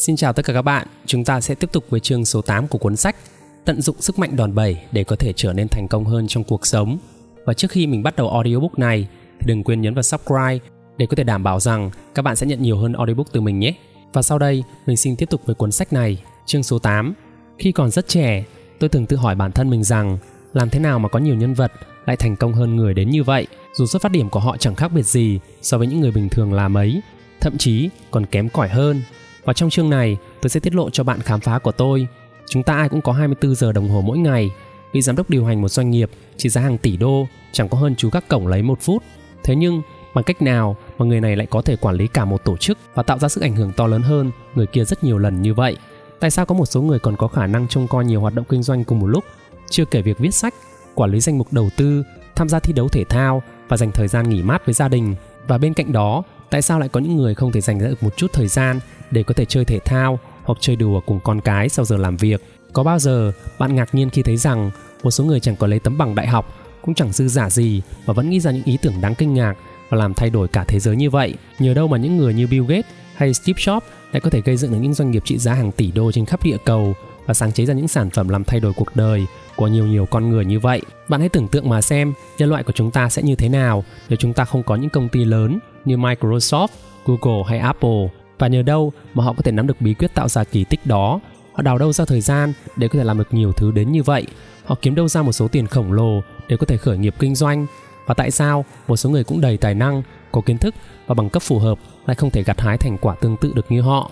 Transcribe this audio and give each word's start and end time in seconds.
Xin 0.00 0.16
chào 0.16 0.32
tất 0.32 0.44
cả 0.44 0.52
các 0.52 0.62
bạn, 0.62 0.86
chúng 1.06 1.24
ta 1.24 1.40
sẽ 1.40 1.54
tiếp 1.54 1.72
tục 1.72 1.84
với 1.90 2.00
chương 2.00 2.24
số 2.24 2.42
8 2.42 2.68
của 2.68 2.78
cuốn 2.78 2.96
sách 2.96 3.16
Tận 3.64 3.80
dụng 3.80 4.00
sức 4.00 4.18
mạnh 4.18 4.36
đòn 4.36 4.54
bẩy 4.54 4.76
để 4.92 5.04
có 5.04 5.16
thể 5.16 5.32
trở 5.36 5.52
nên 5.52 5.68
thành 5.68 5.88
công 5.88 6.04
hơn 6.04 6.26
trong 6.28 6.44
cuộc 6.44 6.66
sống. 6.66 6.98
Và 7.44 7.54
trước 7.54 7.70
khi 7.70 7.86
mình 7.86 8.02
bắt 8.02 8.16
đầu 8.16 8.30
audiobook 8.30 8.78
này 8.78 9.08
thì 9.40 9.46
đừng 9.46 9.64
quên 9.64 9.80
nhấn 9.80 9.94
vào 9.94 10.02
subscribe 10.02 10.58
để 10.96 11.06
có 11.06 11.16
thể 11.16 11.24
đảm 11.24 11.42
bảo 11.42 11.60
rằng 11.60 11.90
các 12.14 12.22
bạn 12.22 12.36
sẽ 12.36 12.46
nhận 12.46 12.62
nhiều 12.62 12.78
hơn 12.78 12.92
audiobook 12.92 13.32
từ 13.32 13.40
mình 13.40 13.58
nhé. 13.58 13.74
Và 14.12 14.22
sau 14.22 14.38
đây, 14.38 14.64
mình 14.86 14.96
xin 14.96 15.16
tiếp 15.16 15.30
tục 15.30 15.40
với 15.46 15.54
cuốn 15.54 15.72
sách 15.72 15.92
này, 15.92 16.22
chương 16.46 16.62
số 16.62 16.78
8. 16.78 17.14
Khi 17.58 17.72
còn 17.72 17.90
rất 17.90 18.08
trẻ, 18.08 18.44
tôi 18.78 18.88
thường 18.88 19.06
tự 19.06 19.16
hỏi 19.16 19.34
bản 19.34 19.52
thân 19.52 19.70
mình 19.70 19.84
rằng 19.84 20.18
làm 20.52 20.70
thế 20.70 20.80
nào 20.80 20.98
mà 20.98 21.08
có 21.08 21.18
nhiều 21.18 21.34
nhân 21.34 21.54
vật 21.54 21.72
lại 22.06 22.16
thành 22.16 22.36
công 22.36 22.52
hơn 22.52 22.76
người 22.76 22.94
đến 22.94 23.10
như 23.10 23.24
vậy, 23.24 23.46
dù 23.74 23.86
xuất 23.86 24.02
phát 24.02 24.12
điểm 24.12 24.28
của 24.28 24.40
họ 24.40 24.56
chẳng 24.56 24.74
khác 24.74 24.92
biệt 24.92 25.06
gì 25.06 25.40
so 25.62 25.78
với 25.78 25.86
những 25.86 26.00
người 26.00 26.10
bình 26.10 26.28
thường 26.28 26.52
là 26.52 26.68
mấy, 26.68 27.00
thậm 27.40 27.58
chí 27.58 27.90
còn 28.10 28.26
kém 28.26 28.48
cỏi 28.48 28.68
hơn 28.68 29.02
và 29.50 29.54
trong 29.54 29.70
chương 29.70 29.90
này, 29.90 30.18
tôi 30.42 30.50
sẽ 30.50 30.60
tiết 30.60 30.74
lộ 30.74 30.90
cho 30.90 31.04
bạn 31.04 31.20
khám 31.20 31.40
phá 31.40 31.58
của 31.58 31.72
tôi. 31.72 32.06
Chúng 32.46 32.62
ta 32.62 32.74
ai 32.76 32.88
cũng 32.88 33.00
có 33.00 33.12
24 33.12 33.54
giờ 33.54 33.72
đồng 33.72 33.88
hồ 33.88 34.00
mỗi 34.00 34.18
ngày. 34.18 34.50
Vị 34.92 35.02
giám 35.02 35.16
đốc 35.16 35.30
điều 35.30 35.44
hành 35.44 35.62
một 35.62 35.68
doanh 35.68 35.90
nghiệp 35.90 36.10
chỉ 36.36 36.48
giá 36.48 36.60
hàng 36.60 36.78
tỷ 36.78 36.96
đô, 36.96 37.26
chẳng 37.52 37.68
có 37.68 37.78
hơn 37.78 37.94
chú 37.96 38.10
các 38.10 38.28
cổng 38.28 38.46
lấy 38.46 38.62
một 38.62 38.78
phút. 38.80 39.02
Thế 39.44 39.54
nhưng, 39.56 39.82
bằng 40.14 40.24
cách 40.24 40.42
nào 40.42 40.76
mà 40.98 41.06
người 41.06 41.20
này 41.20 41.36
lại 41.36 41.46
có 41.46 41.62
thể 41.62 41.76
quản 41.76 41.94
lý 41.94 42.06
cả 42.06 42.24
một 42.24 42.44
tổ 42.44 42.56
chức 42.56 42.78
và 42.94 43.02
tạo 43.02 43.18
ra 43.18 43.28
sức 43.28 43.42
ảnh 43.42 43.56
hưởng 43.56 43.72
to 43.72 43.86
lớn 43.86 44.02
hơn 44.02 44.30
người 44.54 44.66
kia 44.66 44.84
rất 44.84 45.04
nhiều 45.04 45.18
lần 45.18 45.42
như 45.42 45.54
vậy? 45.54 45.76
Tại 46.20 46.30
sao 46.30 46.46
có 46.46 46.54
một 46.54 46.66
số 46.66 46.82
người 46.82 46.98
còn 46.98 47.16
có 47.16 47.28
khả 47.28 47.46
năng 47.46 47.68
trông 47.68 47.88
coi 47.88 48.04
nhiều 48.04 48.20
hoạt 48.20 48.34
động 48.34 48.46
kinh 48.48 48.62
doanh 48.62 48.84
cùng 48.84 48.98
một 48.98 49.06
lúc? 49.06 49.24
Chưa 49.70 49.84
kể 49.84 50.02
việc 50.02 50.18
viết 50.18 50.34
sách, 50.34 50.54
quản 50.94 51.10
lý 51.10 51.20
danh 51.20 51.38
mục 51.38 51.52
đầu 51.52 51.70
tư, 51.76 52.02
tham 52.34 52.48
gia 52.48 52.58
thi 52.58 52.72
đấu 52.72 52.88
thể 52.88 53.04
thao 53.04 53.42
và 53.68 53.76
dành 53.76 53.92
thời 53.92 54.08
gian 54.08 54.28
nghỉ 54.28 54.42
mát 54.42 54.66
với 54.66 54.74
gia 54.74 54.88
đình. 54.88 55.14
Và 55.48 55.58
bên 55.58 55.74
cạnh 55.74 55.92
đó, 55.92 56.22
tại 56.50 56.62
sao 56.62 56.80
lại 56.80 56.88
có 56.88 57.00
những 57.00 57.16
người 57.16 57.34
không 57.34 57.52
thể 57.52 57.60
dành 57.60 57.78
ra 57.78 57.88
được 57.88 58.02
một 58.02 58.16
chút 58.16 58.32
thời 58.32 58.48
gian 58.48 58.80
để 59.10 59.22
có 59.22 59.34
thể 59.34 59.44
chơi 59.44 59.64
thể 59.64 59.78
thao 59.78 60.18
hoặc 60.44 60.58
chơi 60.60 60.76
đùa 60.76 61.00
cùng 61.06 61.20
con 61.20 61.40
cái 61.40 61.68
sau 61.68 61.84
giờ 61.84 61.96
làm 61.96 62.16
việc. 62.16 62.42
Có 62.72 62.82
bao 62.82 62.98
giờ 62.98 63.32
bạn 63.58 63.74
ngạc 63.74 63.94
nhiên 63.94 64.10
khi 64.10 64.22
thấy 64.22 64.36
rằng 64.36 64.70
một 65.02 65.10
số 65.10 65.24
người 65.24 65.40
chẳng 65.40 65.56
có 65.56 65.66
lấy 65.66 65.78
tấm 65.78 65.98
bằng 65.98 66.14
đại 66.14 66.26
học, 66.26 66.54
cũng 66.82 66.94
chẳng 66.94 67.12
dư 67.12 67.28
giả 67.28 67.50
gì 67.50 67.82
mà 68.06 68.12
vẫn 68.12 68.30
nghĩ 68.30 68.40
ra 68.40 68.50
những 68.50 68.64
ý 68.64 68.78
tưởng 68.82 69.00
đáng 69.00 69.14
kinh 69.14 69.34
ngạc 69.34 69.54
và 69.88 69.98
làm 69.98 70.14
thay 70.14 70.30
đổi 70.30 70.48
cả 70.48 70.64
thế 70.68 70.80
giới 70.80 70.96
như 70.96 71.10
vậy. 71.10 71.34
Nhờ 71.58 71.74
đâu 71.74 71.88
mà 71.88 71.98
những 71.98 72.16
người 72.16 72.34
như 72.34 72.46
Bill 72.46 72.66
Gates 72.66 72.86
hay 73.14 73.34
Steve 73.34 73.58
Jobs 73.58 73.80
lại 74.12 74.20
có 74.20 74.30
thể 74.30 74.40
gây 74.40 74.56
dựng 74.56 74.72
được 74.72 74.78
những 74.80 74.94
doanh 74.94 75.10
nghiệp 75.10 75.22
trị 75.24 75.38
giá 75.38 75.54
hàng 75.54 75.72
tỷ 75.72 75.90
đô 75.90 76.12
trên 76.12 76.26
khắp 76.26 76.44
địa 76.44 76.56
cầu 76.64 76.94
và 77.26 77.34
sáng 77.34 77.52
chế 77.52 77.66
ra 77.66 77.74
những 77.74 77.88
sản 77.88 78.10
phẩm 78.10 78.28
làm 78.28 78.44
thay 78.44 78.60
đổi 78.60 78.72
cuộc 78.72 78.96
đời 78.96 79.26
của 79.56 79.66
nhiều 79.66 79.86
nhiều 79.86 80.06
con 80.06 80.30
người 80.30 80.44
như 80.44 80.60
vậy. 80.60 80.82
Bạn 81.08 81.20
hãy 81.20 81.28
tưởng 81.28 81.48
tượng 81.48 81.68
mà 81.68 81.82
xem 81.82 82.12
nhân 82.38 82.48
loại 82.48 82.62
của 82.62 82.72
chúng 82.72 82.90
ta 82.90 83.08
sẽ 83.08 83.22
như 83.22 83.34
thế 83.34 83.48
nào 83.48 83.84
nếu 84.08 84.16
chúng 84.16 84.32
ta 84.32 84.44
không 84.44 84.62
có 84.62 84.76
những 84.76 84.90
công 84.90 85.08
ty 85.08 85.24
lớn 85.24 85.58
như 85.84 85.96
Microsoft, 85.96 86.68
Google 87.06 87.42
hay 87.48 87.58
Apple. 87.58 88.08
Và 88.38 88.48
nhờ 88.48 88.62
đâu 88.62 88.92
mà 89.14 89.24
họ 89.24 89.32
có 89.32 89.42
thể 89.42 89.52
nắm 89.52 89.66
được 89.66 89.80
bí 89.80 89.94
quyết 89.94 90.14
tạo 90.14 90.28
ra 90.28 90.44
kỳ 90.44 90.64
tích 90.64 90.86
đó? 90.86 91.20
Họ 91.52 91.62
đào 91.62 91.78
đâu 91.78 91.92
ra 91.92 92.04
thời 92.04 92.20
gian 92.20 92.52
để 92.76 92.88
có 92.88 92.98
thể 92.98 93.04
làm 93.04 93.18
được 93.18 93.28
nhiều 93.30 93.52
thứ 93.52 93.70
đến 93.70 93.92
như 93.92 94.02
vậy? 94.02 94.26
Họ 94.64 94.74
kiếm 94.82 94.94
đâu 94.94 95.08
ra 95.08 95.22
một 95.22 95.32
số 95.32 95.48
tiền 95.48 95.66
khổng 95.66 95.92
lồ 95.92 96.20
để 96.48 96.56
có 96.56 96.66
thể 96.66 96.76
khởi 96.76 96.98
nghiệp 96.98 97.14
kinh 97.18 97.34
doanh? 97.34 97.66
Và 98.06 98.14
tại 98.14 98.30
sao 98.30 98.64
một 98.88 98.96
số 98.96 99.10
người 99.10 99.24
cũng 99.24 99.40
đầy 99.40 99.56
tài 99.56 99.74
năng 99.74 100.02
có 100.32 100.40
kiến 100.40 100.58
thức 100.58 100.74
và 101.06 101.14
bằng 101.14 101.30
cấp 101.30 101.42
phù 101.42 101.58
hợp 101.58 101.78
lại 102.06 102.14
không 102.14 102.30
thể 102.30 102.42
gặt 102.42 102.60
hái 102.60 102.78
thành 102.78 102.98
quả 102.98 103.14
tương 103.14 103.36
tự 103.36 103.52
được 103.54 103.66
như 103.68 103.80
họ? 103.80 104.10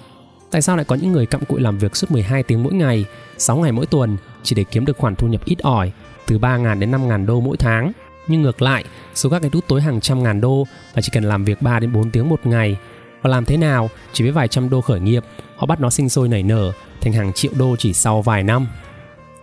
Tại 0.50 0.62
sao 0.62 0.76
lại 0.76 0.84
có 0.84 0.96
những 0.96 1.12
người 1.12 1.26
cặm 1.26 1.44
cụi 1.44 1.60
làm 1.60 1.78
việc 1.78 1.96
suốt 1.96 2.10
12 2.10 2.42
tiếng 2.42 2.62
mỗi 2.62 2.72
ngày 2.72 3.04
6 3.38 3.56
ngày 3.56 3.72
mỗi 3.72 3.86
tuần 3.86 4.16
chỉ 4.42 4.56
để 4.56 4.64
kiếm 4.64 4.84
được 4.84 4.98
khoản 4.98 5.16
thu 5.16 5.26
nhập 5.26 5.44
ít 5.44 5.58
ỏi 5.58 5.92
từ 6.26 6.38
3.000 6.38 6.78
đến 6.78 6.90
5.000 6.90 7.26
đô 7.26 7.40
mỗi 7.40 7.56
tháng? 7.56 7.92
Nhưng 8.28 8.42
ngược 8.42 8.62
lại, 8.62 8.84
số 9.14 9.30
các 9.30 9.40
cái 9.40 9.50
đút 9.50 9.68
tối 9.68 9.82
hàng 9.82 10.00
trăm 10.00 10.22
ngàn 10.22 10.40
đô 10.40 10.66
và 10.94 11.02
chỉ 11.02 11.10
cần 11.12 11.24
làm 11.24 11.44
việc 11.44 11.62
3 11.62 11.80
đến 11.80 11.92
4 11.92 12.10
tiếng 12.10 12.28
một 12.28 12.46
ngày. 12.46 12.76
Và 13.22 13.30
làm 13.30 13.44
thế 13.44 13.56
nào? 13.56 13.90
Chỉ 14.12 14.24
với 14.24 14.32
vài 14.32 14.48
trăm 14.48 14.70
đô 14.70 14.80
khởi 14.80 15.00
nghiệp, 15.00 15.24
họ 15.56 15.66
bắt 15.66 15.80
nó 15.80 15.90
sinh 15.90 16.08
sôi 16.08 16.28
nảy 16.28 16.42
nở 16.42 16.72
thành 17.00 17.12
hàng 17.12 17.32
triệu 17.32 17.52
đô 17.58 17.76
chỉ 17.76 17.92
sau 17.92 18.22
vài 18.22 18.42
năm. 18.42 18.66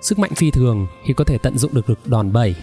Sức 0.02 0.20
mạnh 0.20 0.32
phi 0.36 0.52
thường 0.52 0.88
khi 1.06 1.14
có 1.14 1.24
thể 1.24 1.38
tận 1.38 1.58
dụng 1.58 1.74
được 1.74 1.90
lực 1.90 2.00
đòn 2.06 2.34
bẩy. 2.34 2.56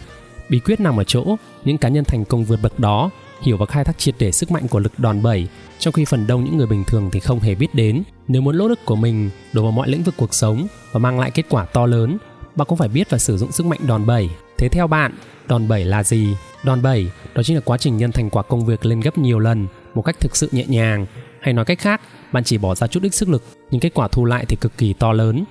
Bí 0.48 0.59
quyết 0.59 0.81
nằm 0.81 0.97
ở 0.97 1.05
chỗ, 1.05 1.37
những 1.65 1.78
cá 1.78 1.88
nhân 1.88 2.05
thành 2.05 2.25
công 2.25 2.44
vượt 2.44 2.59
bậc 2.62 2.78
đó 2.78 3.11
hiểu 3.43 3.56
và 3.56 3.66
khai 3.66 3.84
thác 3.84 3.99
triệt 3.99 4.15
để 4.19 4.32
sức 4.32 4.50
mạnh 4.50 4.69
của 4.69 4.78
lực 4.78 4.99
đòn 4.99 5.22
bẩy, 5.22 5.49
trong 5.78 5.93
khi 5.93 6.05
phần 6.05 6.27
đông 6.27 6.44
những 6.44 6.56
người 6.56 6.66
bình 6.66 6.84
thường 6.87 7.11
thì 7.12 7.21
không 7.21 7.41
hề 7.41 7.55
biết 7.55 7.75
đến. 7.75 8.03
Nếu 8.28 8.43
muốn 8.43 8.56
lỗ 8.56 8.69
lực 8.69 8.78
của 8.84 8.97
mình 8.97 9.31
đổ 9.53 9.62
vào 9.62 9.72
mọi 9.72 9.88
lĩnh 9.88 10.03
vực 10.03 10.15
cuộc 10.16 10.34
sống 10.34 10.66
và 10.93 10.99
mang 10.99 11.21
lại 11.21 11.31
kết 11.31 11.47
quả 11.49 11.65
to 11.65 11.87
lớn, 11.87 12.19
bạn 12.56 12.69
cũng 12.69 12.78
phải 12.78 12.88
biết 12.88 13.11
và 13.11 13.19
sử 13.19 13.37
dụng 13.37 13.53
sức 13.53 13.66
mạnh 13.66 13.81
đòn 13.87 14.06
bẩy. 14.06 14.31
Thế 14.59 14.69
theo 14.69 14.87
bạn 14.87 15.12
đòn 15.48 15.69
bẩy 15.69 15.84
là 15.84 16.03
gì? 16.03 16.36
Đòn 16.64 16.82
bẩy 16.82 17.10
đó 17.34 17.42
chính 17.42 17.56
là 17.56 17.62
quá 17.64 17.78
trình 17.78 17.97
nhân 17.97 18.12
thành 18.12 18.30
quả 18.30 18.42
công 18.42 18.66
việc 18.66 18.86
lên 18.86 19.00
gấp 19.00 19.19
nhiều 19.19 19.38
lần 19.38 19.66
một 19.94 20.03
cách 20.03 20.20
thực 20.20 20.36
sự 20.36 20.48
nhẹ 20.53 20.64
nhàng. 20.69 21.06
Hay 21.41 21.54
nói 21.54 21.64
cách 21.64 21.78
khác 21.78 22.00
bạn 22.32 22.44
chỉ 22.44 22.58
bỏ 22.58 22.75
ra 22.75 22.86
chút 22.86 23.03
ít 23.03 23.14
sức 23.14 23.28
lực 23.28 23.42
nhưng 23.70 23.81
kết 23.81 23.94
quả 23.94 24.08
thu 24.08 24.25
lại 24.25 24.44
thì 24.48 24.56
cực 24.56 24.78
kỳ 24.78 24.92
to 24.92 25.12
lớn. 25.12 25.44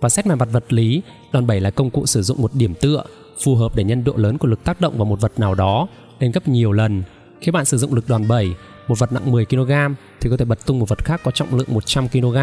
Và 0.00 0.08
xét 0.08 0.26
về 0.26 0.34
mặt 0.34 0.48
vật 0.52 0.72
lý 0.72 1.02
đòn 1.32 1.46
bẩy 1.46 1.60
là 1.60 1.70
công 1.70 1.90
cụ 1.90 2.06
sử 2.06 2.22
dụng 2.22 2.42
một 2.42 2.54
điểm 2.54 2.74
tựa 2.74 3.04
phù 3.44 3.56
hợp 3.56 3.76
để 3.76 3.84
nhân 3.84 4.04
độ 4.04 4.12
lớn 4.16 4.38
của 4.38 4.48
lực 4.48 4.64
tác 4.64 4.80
động 4.80 4.98
vào 4.98 5.04
một 5.04 5.20
vật 5.20 5.32
nào 5.38 5.54
đó 5.54 5.88
lên 6.18 6.32
gấp 6.32 6.48
nhiều 6.48 6.72
lần. 6.72 7.02
Khi 7.40 7.50
bạn 7.50 7.64
sử 7.64 7.78
dụng 7.78 7.94
lực 7.94 8.08
đòn 8.08 8.28
bẩy 8.28 8.54
một 8.88 8.98
vật 8.98 9.12
nặng 9.12 9.32
10 9.32 9.46
kg 9.46 9.72
thì 10.20 10.30
có 10.30 10.36
thể 10.36 10.44
bật 10.44 10.66
tung 10.66 10.78
một 10.78 10.88
vật 10.88 11.04
khác 11.04 11.20
có 11.24 11.30
trọng 11.30 11.54
lượng 11.54 11.68
100 11.70 12.08
kg 12.08 12.36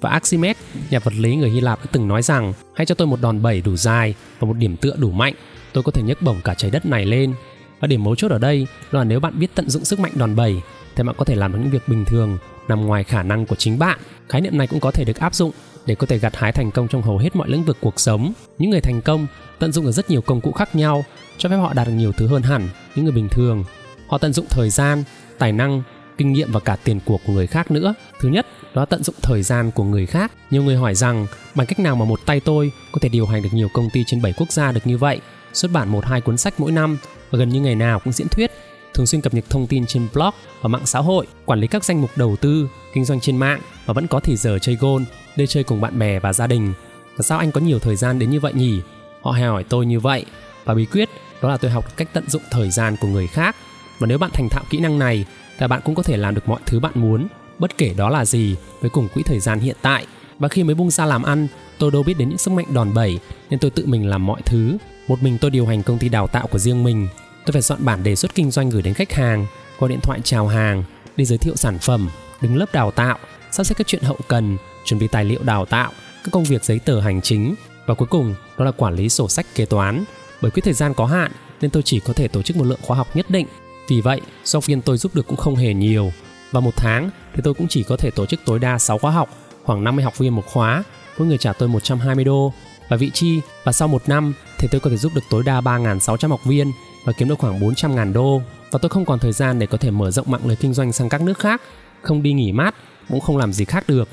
và 0.00 0.10
Archimedes, 0.10 0.62
nhà 0.90 0.98
vật 0.98 1.14
lý 1.14 1.36
người 1.36 1.50
Hy 1.50 1.60
Lạp 1.60 1.78
đã 1.78 1.86
từng 1.92 2.08
nói 2.08 2.22
rằng 2.22 2.52
hãy 2.74 2.86
cho 2.86 2.94
tôi 2.94 3.06
một 3.06 3.20
đòn 3.20 3.42
bẩy 3.42 3.60
đủ 3.60 3.76
dài 3.76 4.14
và 4.38 4.48
một 4.48 4.56
điểm 4.56 4.76
tựa 4.76 4.96
đủ 4.98 5.10
mạnh, 5.10 5.34
tôi 5.72 5.82
có 5.82 5.92
thể 5.92 6.02
nhấc 6.02 6.22
bổng 6.22 6.40
cả 6.44 6.54
trái 6.54 6.70
đất 6.70 6.86
này 6.86 7.06
lên. 7.06 7.34
Và 7.80 7.86
điểm 7.86 8.04
mấu 8.04 8.16
chốt 8.16 8.30
ở 8.30 8.38
đây 8.38 8.66
là 8.90 9.04
nếu 9.04 9.20
bạn 9.20 9.38
biết 9.38 9.54
tận 9.54 9.70
dụng 9.70 9.84
sức 9.84 10.00
mạnh 10.00 10.12
đòn 10.14 10.36
bẩy 10.36 10.60
thì 10.96 11.02
bạn 11.02 11.14
có 11.18 11.24
thể 11.24 11.34
làm 11.34 11.52
được 11.52 11.58
những 11.62 11.70
việc 11.70 11.88
bình 11.88 12.04
thường 12.04 12.38
nằm 12.68 12.86
ngoài 12.86 13.04
khả 13.04 13.22
năng 13.22 13.46
của 13.46 13.56
chính 13.56 13.78
bạn. 13.78 13.98
Khái 14.28 14.40
niệm 14.40 14.58
này 14.58 14.66
cũng 14.66 14.80
có 14.80 14.90
thể 14.90 15.04
được 15.04 15.16
áp 15.20 15.34
dụng 15.34 15.50
để 15.86 15.94
có 15.94 16.06
thể 16.06 16.18
gặt 16.18 16.36
hái 16.36 16.52
thành 16.52 16.70
công 16.70 16.88
trong 16.88 17.02
hầu 17.02 17.18
hết 17.18 17.36
mọi 17.36 17.48
lĩnh 17.48 17.64
vực 17.64 17.76
cuộc 17.80 18.00
sống. 18.00 18.32
Những 18.58 18.70
người 18.70 18.80
thành 18.80 19.00
công 19.00 19.26
tận 19.58 19.72
dụng 19.72 19.84
được 19.84 19.92
rất 19.92 20.10
nhiều 20.10 20.20
công 20.20 20.40
cụ 20.40 20.52
khác 20.52 20.74
nhau 20.74 21.04
cho 21.38 21.48
phép 21.48 21.56
họ 21.56 21.72
đạt 21.74 21.86
được 21.86 21.92
nhiều 21.92 22.12
thứ 22.12 22.26
hơn 22.26 22.42
hẳn 22.42 22.68
những 22.94 23.04
người 23.04 23.14
bình 23.14 23.28
thường. 23.28 23.64
Họ 24.08 24.18
tận 24.18 24.32
dụng 24.32 24.46
thời 24.50 24.70
gian, 24.70 25.04
tài 25.38 25.52
năng, 25.52 25.82
kinh 26.18 26.32
nghiệm 26.32 26.52
và 26.52 26.60
cả 26.60 26.76
tiền 26.84 27.00
của 27.04 27.18
của 27.26 27.32
người 27.32 27.46
khác 27.46 27.70
nữa. 27.70 27.94
Thứ 28.20 28.28
nhất, 28.28 28.46
đó 28.74 28.82
là 28.82 28.86
tận 28.86 29.02
dụng 29.02 29.14
thời 29.22 29.42
gian 29.42 29.70
của 29.70 29.84
người 29.84 30.06
khác. 30.06 30.32
Nhiều 30.50 30.62
người 30.62 30.76
hỏi 30.76 30.94
rằng 30.94 31.26
bằng 31.54 31.66
cách 31.66 31.78
nào 31.78 31.96
mà 31.96 32.04
một 32.04 32.20
tay 32.26 32.40
tôi 32.40 32.72
có 32.92 32.98
thể 33.02 33.08
điều 33.08 33.26
hành 33.26 33.42
được 33.42 33.48
nhiều 33.52 33.68
công 33.72 33.90
ty 33.90 34.04
trên 34.06 34.22
7 34.22 34.32
quốc 34.36 34.52
gia 34.52 34.72
được 34.72 34.86
như 34.86 34.98
vậy, 34.98 35.20
xuất 35.52 35.70
bản 35.72 35.88
một 35.88 36.04
hai 36.04 36.20
cuốn 36.20 36.36
sách 36.36 36.54
mỗi 36.58 36.72
năm 36.72 36.98
và 37.30 37.38
gần 37.38 37.48
như 37.48 37.60
ngày 37.60 37.74
nào 37.74 38.00
cũng 38.00 38.12
diễn 38.12 38.28
thuyết 38.28 38.50
thường 38.94 39.06
xuyên 39.06 39.20
cập 39.20 39.34
nhật 39.34 39.44
thông 39.50 39.66
tin 39.66 39.86
trên 39.86 40.08
blog 40.14 40.30
và 40.60 40.68
mạng 40.68 40.86
xã 40.86 40.98
hội, 40.98 41.26
quản 41.44 41.60
lý 41.60 41.66
các 41.66 41.84
danh 41.84 42.00
mục 42.00 42.10
đầu 42.16 42.36
tư, 42.36 42.68
kinh 42.94 43.04
doanh 43.04 43.20
trên 43.20 43.36
mạng 43.36 43.60
và 43.86 43.94
vẫn 43.94 44.06
có 44.06 44.20
thời 44.20 44.36
giờ 44.36 44.58
chơi 44.58 44.76
gôn, 44.76 45.04
đi 45.36 45.46
chơi 45.46 45.64
cùng 45.64 45.80
bạn 45.80 45.98
bè 45.98 46.18
và 46.18 46.32
gia 46.32 46.46
đình. 46.46 46.72
Và 47.16 47.22
sao 47.22 47.38
anh 47.38 47.52
có 47.52 47.60
nhiều 47.60 47.78
thời 47.78 47.96
gian 47.96 48.18
đến 48.18 48.30
như 48.30 48.40
vậy 48.40 48.52
nhỉ? 48.54 48.80
Họ 49.22 49.30
hay 49.30 49.42
hỏi 49.42 49.64
tôi 49.64 49.86
như 49.86 50.00
vậy. 50.00 50.24
Và 50.64 50.74
bí 50.74 50.84
quyết 50.84 51.08
đó 51.42 51.48
là 51.48 51.56
tôi 51.56 51.70
học 51.70 51.96
cách 51.96 52.08
tận 52.12 52.30
dụng 52.30 52.42
thời 52.50 52.70
gian 52.70 52.96
của 53.00 53.08
người 53.08 53.26
khác. 53.26 53.56
Và 53.98 54.06
nếu 54.06 54.18
bạn 54.18 54.30
thành 54.34 54.48
thạo 54.48 54.64
kỹ 54.70 54.78
năng 54.78 54.98
này, 54.98 55.24
thì 55.58 55.66
bạn 55.66 55.80
cũng 55.84 55.94
có 55.94 56.02
thể 56.02 56.16
làm 56.16 56.34
được 56.34 56.48
mọi 56.48 56.60
thứ 56.66 56.80
bạn 56.80 56.92
muốn, 56.94 57.26
bất 57.58 57.78
kể 57.78 57.94
đó 57.96 58.08
là 58.08 58.24
gì, 58.24 58.56
với 58.80 58.90
cùng 58.90 59.08
quỹ 59.14 59.22
thời 59.22 59.40
gian 59.40 59.60
hiện 59.60 59.76
tại. 59.82 60.06
Và 60.38 60.48
khi 60.48 60.64
mới 60.64 60.74
bung 60.74 60.90
ra 60.90 61.06
làm 61.06 61.22
ăn, 61.22 61.48
tôi 61.78 61.90
đâu 61.90 62.02
biết 62.02 62.18
đến 62.18 62.28
những 62.28 62.38
sức 62.38 62.50
mạnh 62.50 62.66
đòn 62.72 62.94
bẩy, 62.94 63.18
nên 63.50 63.58
tôi 63.60 63.70
tự 63.70 63.86
mình 63.86 64.06
làm 64.08 64.26
mọi 64.26 64.42
thứ. 64.44 64.76
Một 65.12 65.22
mình 65.22 65.38
tôi 65.38 65.50
điều 65.50 65.66
hành 65.66 65.82
công 65.82 65.98
ty 65.98 66.08
đào 66.08 66.26
tạo 66.26 66.46
của 66.46 66.58
riêng 66.58 66.84
mình 66.84 67.08
Tôi 67.46 67.52
phải 67.52 67.62
soạn 67.62 67.84
bản 67.84 68.02
đề 68.02 68.16
xuất 68.16 68.34
kinh 68.34 68.50
doanh 68.50 68.70
gửi 68.70 68.82
đến 68.82 68.94
khách 68.94 69.12
hàng, 69.12 69.46
gọi 69.78 69.90
điện 69.90 70.00
thoại 70.00 70.20
chào 70.24 70.46
hàng, 70.48 70.84
đi 71.16 71.24
giới 71.24 71.38
thiệu 71.38 71.56
sản 71.56 71.78
phẩm, 71.78 72.10
đứng 72.40 72.56
lớp 72.56 72.66
đào 72.72 72.90
tạo, 72.90 73.18
sắp 73.50 73.64
xếp 73.64 73.74
các 73.78 73.86
chuyện 73.86 74.02
hậu 74.02 74.16
cần, 74.28 74.56
chuẩn 74.84 75.00
bị 75.00 75.08
tài 75.08 75.24
liệu 75.24 75.42
đào 75.42 75.66
tạo, 75.66 75.92
các 76.24 76.30
công 76.32 76.44
việc 76.44 76.64
giấy 76.64 76.78
tờ 76.78 77.00
hành 77.00 77.20
chính 77.20 77.54
và 77.86 77.94
cuối 77.94 78.08
cùng 78.10 78.34
đó 78.58 78.64
là 78.64 78.70
quản 78.70 78.94
lý 78.94 79.08
sổ 79.08 79.28
sách 79.28 79.46
kế 79.54 79.64
toán. 79.64 80.04
Bởi 80.40 80.50
quỹ 80.50 80.60
thời 80.60 80.74
gian 80.74 80.94
có 80.94 81.06
hạn 81.06 81.32
nên 81.60 81.70
tôi 81.70 81.82
chỉ 81.82 82.00
có 82.00 82.12
thể 82.12 82.28
tổ 82.28 82.42
chức 82.42 82.56
một 82.56 82.64
lượng 82.64 82.80
khóa 82.82 82.96
học 82.96 83.16
nhất 83.16 83.30
định. 83.30 83.46
Vì 83.88 84.00
vậy, 84.00 84.20
giáo 84.44 84.60
viên 84.60 84.82
tôi 84.82 84.96
giúp 84.96 85.14
được 85.14 85.26
cũng 85.26 85.36
không 85.36 85.56
hề 85.56 85.74
nhiều. 85.74 86.12
Và 86.50 86.60
một 86.60 86.76
tháng 86.76 87.10
thì 87.34 87.40
tôi 87.44 87.54
cũng 87.54 87.68
chỉ 87.68 87.82
có 87.82 87.96
thể 87.96 88.10
tổ 88.10 88.26
chức 88.26 88.40
tối 88.44 88.58
đa 88.58 88.78
6 88.78 88.98
khóa 88.98 89.10
học, 89.10 89.28
khoảng 89.64 89.84
50 89.84 90.04
học 90.04 90.18
viên 90.18 90.34
một 90.34 90.46
khóa, 90.46 90.84
mỗi 91.18 91.28
người 91.28 91.38
trả 91.38 91.52
tôi 91.52 91.68
120 91.68 92.24
đô 92.24 92.52
và 92.92 92.96
vị 92.96 93.10
chi. 93.14 93.40
Và 93.64 93.72
sau 93.72 93.88
một 93.88 94.02
năm 94.08 94.32
thì 94.58 94.68
tôi 94.70 94.80
có 94.80 94.90
thể 94.90 94.96
giúp 94.96 95.12
được 95.14 95.20
tối 95.30 95.42
đa 95.46 95.60
3.600 95.60 96.28
học 96.28 96.44
viên 96.44 96.72
và 97.04 97.12
kiếm 97.12 97.28
được 97.28 97.38
khoảng 97.38 97.60
400 97.60 97.94
ngàn 97.94 98.12
đô. 98.12 98.42
Và 98.70 98.78
tôi 98.82 98.88
không 98.88 99.04
còn 99.04 99.18
thời 99.18 99.32
gian 99.32 99.58
để 99.58 99.66
có 99.66 99.78
thể 99.78 99.90
mở 99.90 100.10
rộng 100.10 100.30
mạng 100.30 100.46
lưới 100.46 100.56
kinh 100.56 100.74
doanh 100.74 100.92
sang 100.92 101.08
các 101.08 101.22
nước 101.22 101.38
khác, 101.38 101.62
không 102.02 102.22
đi 102.22 102.32
nghỉ 102.32 102.52
mát, 102.52 102.74
cũng 103.08 103.20
không 103.20 103.36
làm 103.36 103.52
gì 103.52 103.64
khác 103.64 103.84
được. 103.88 104.08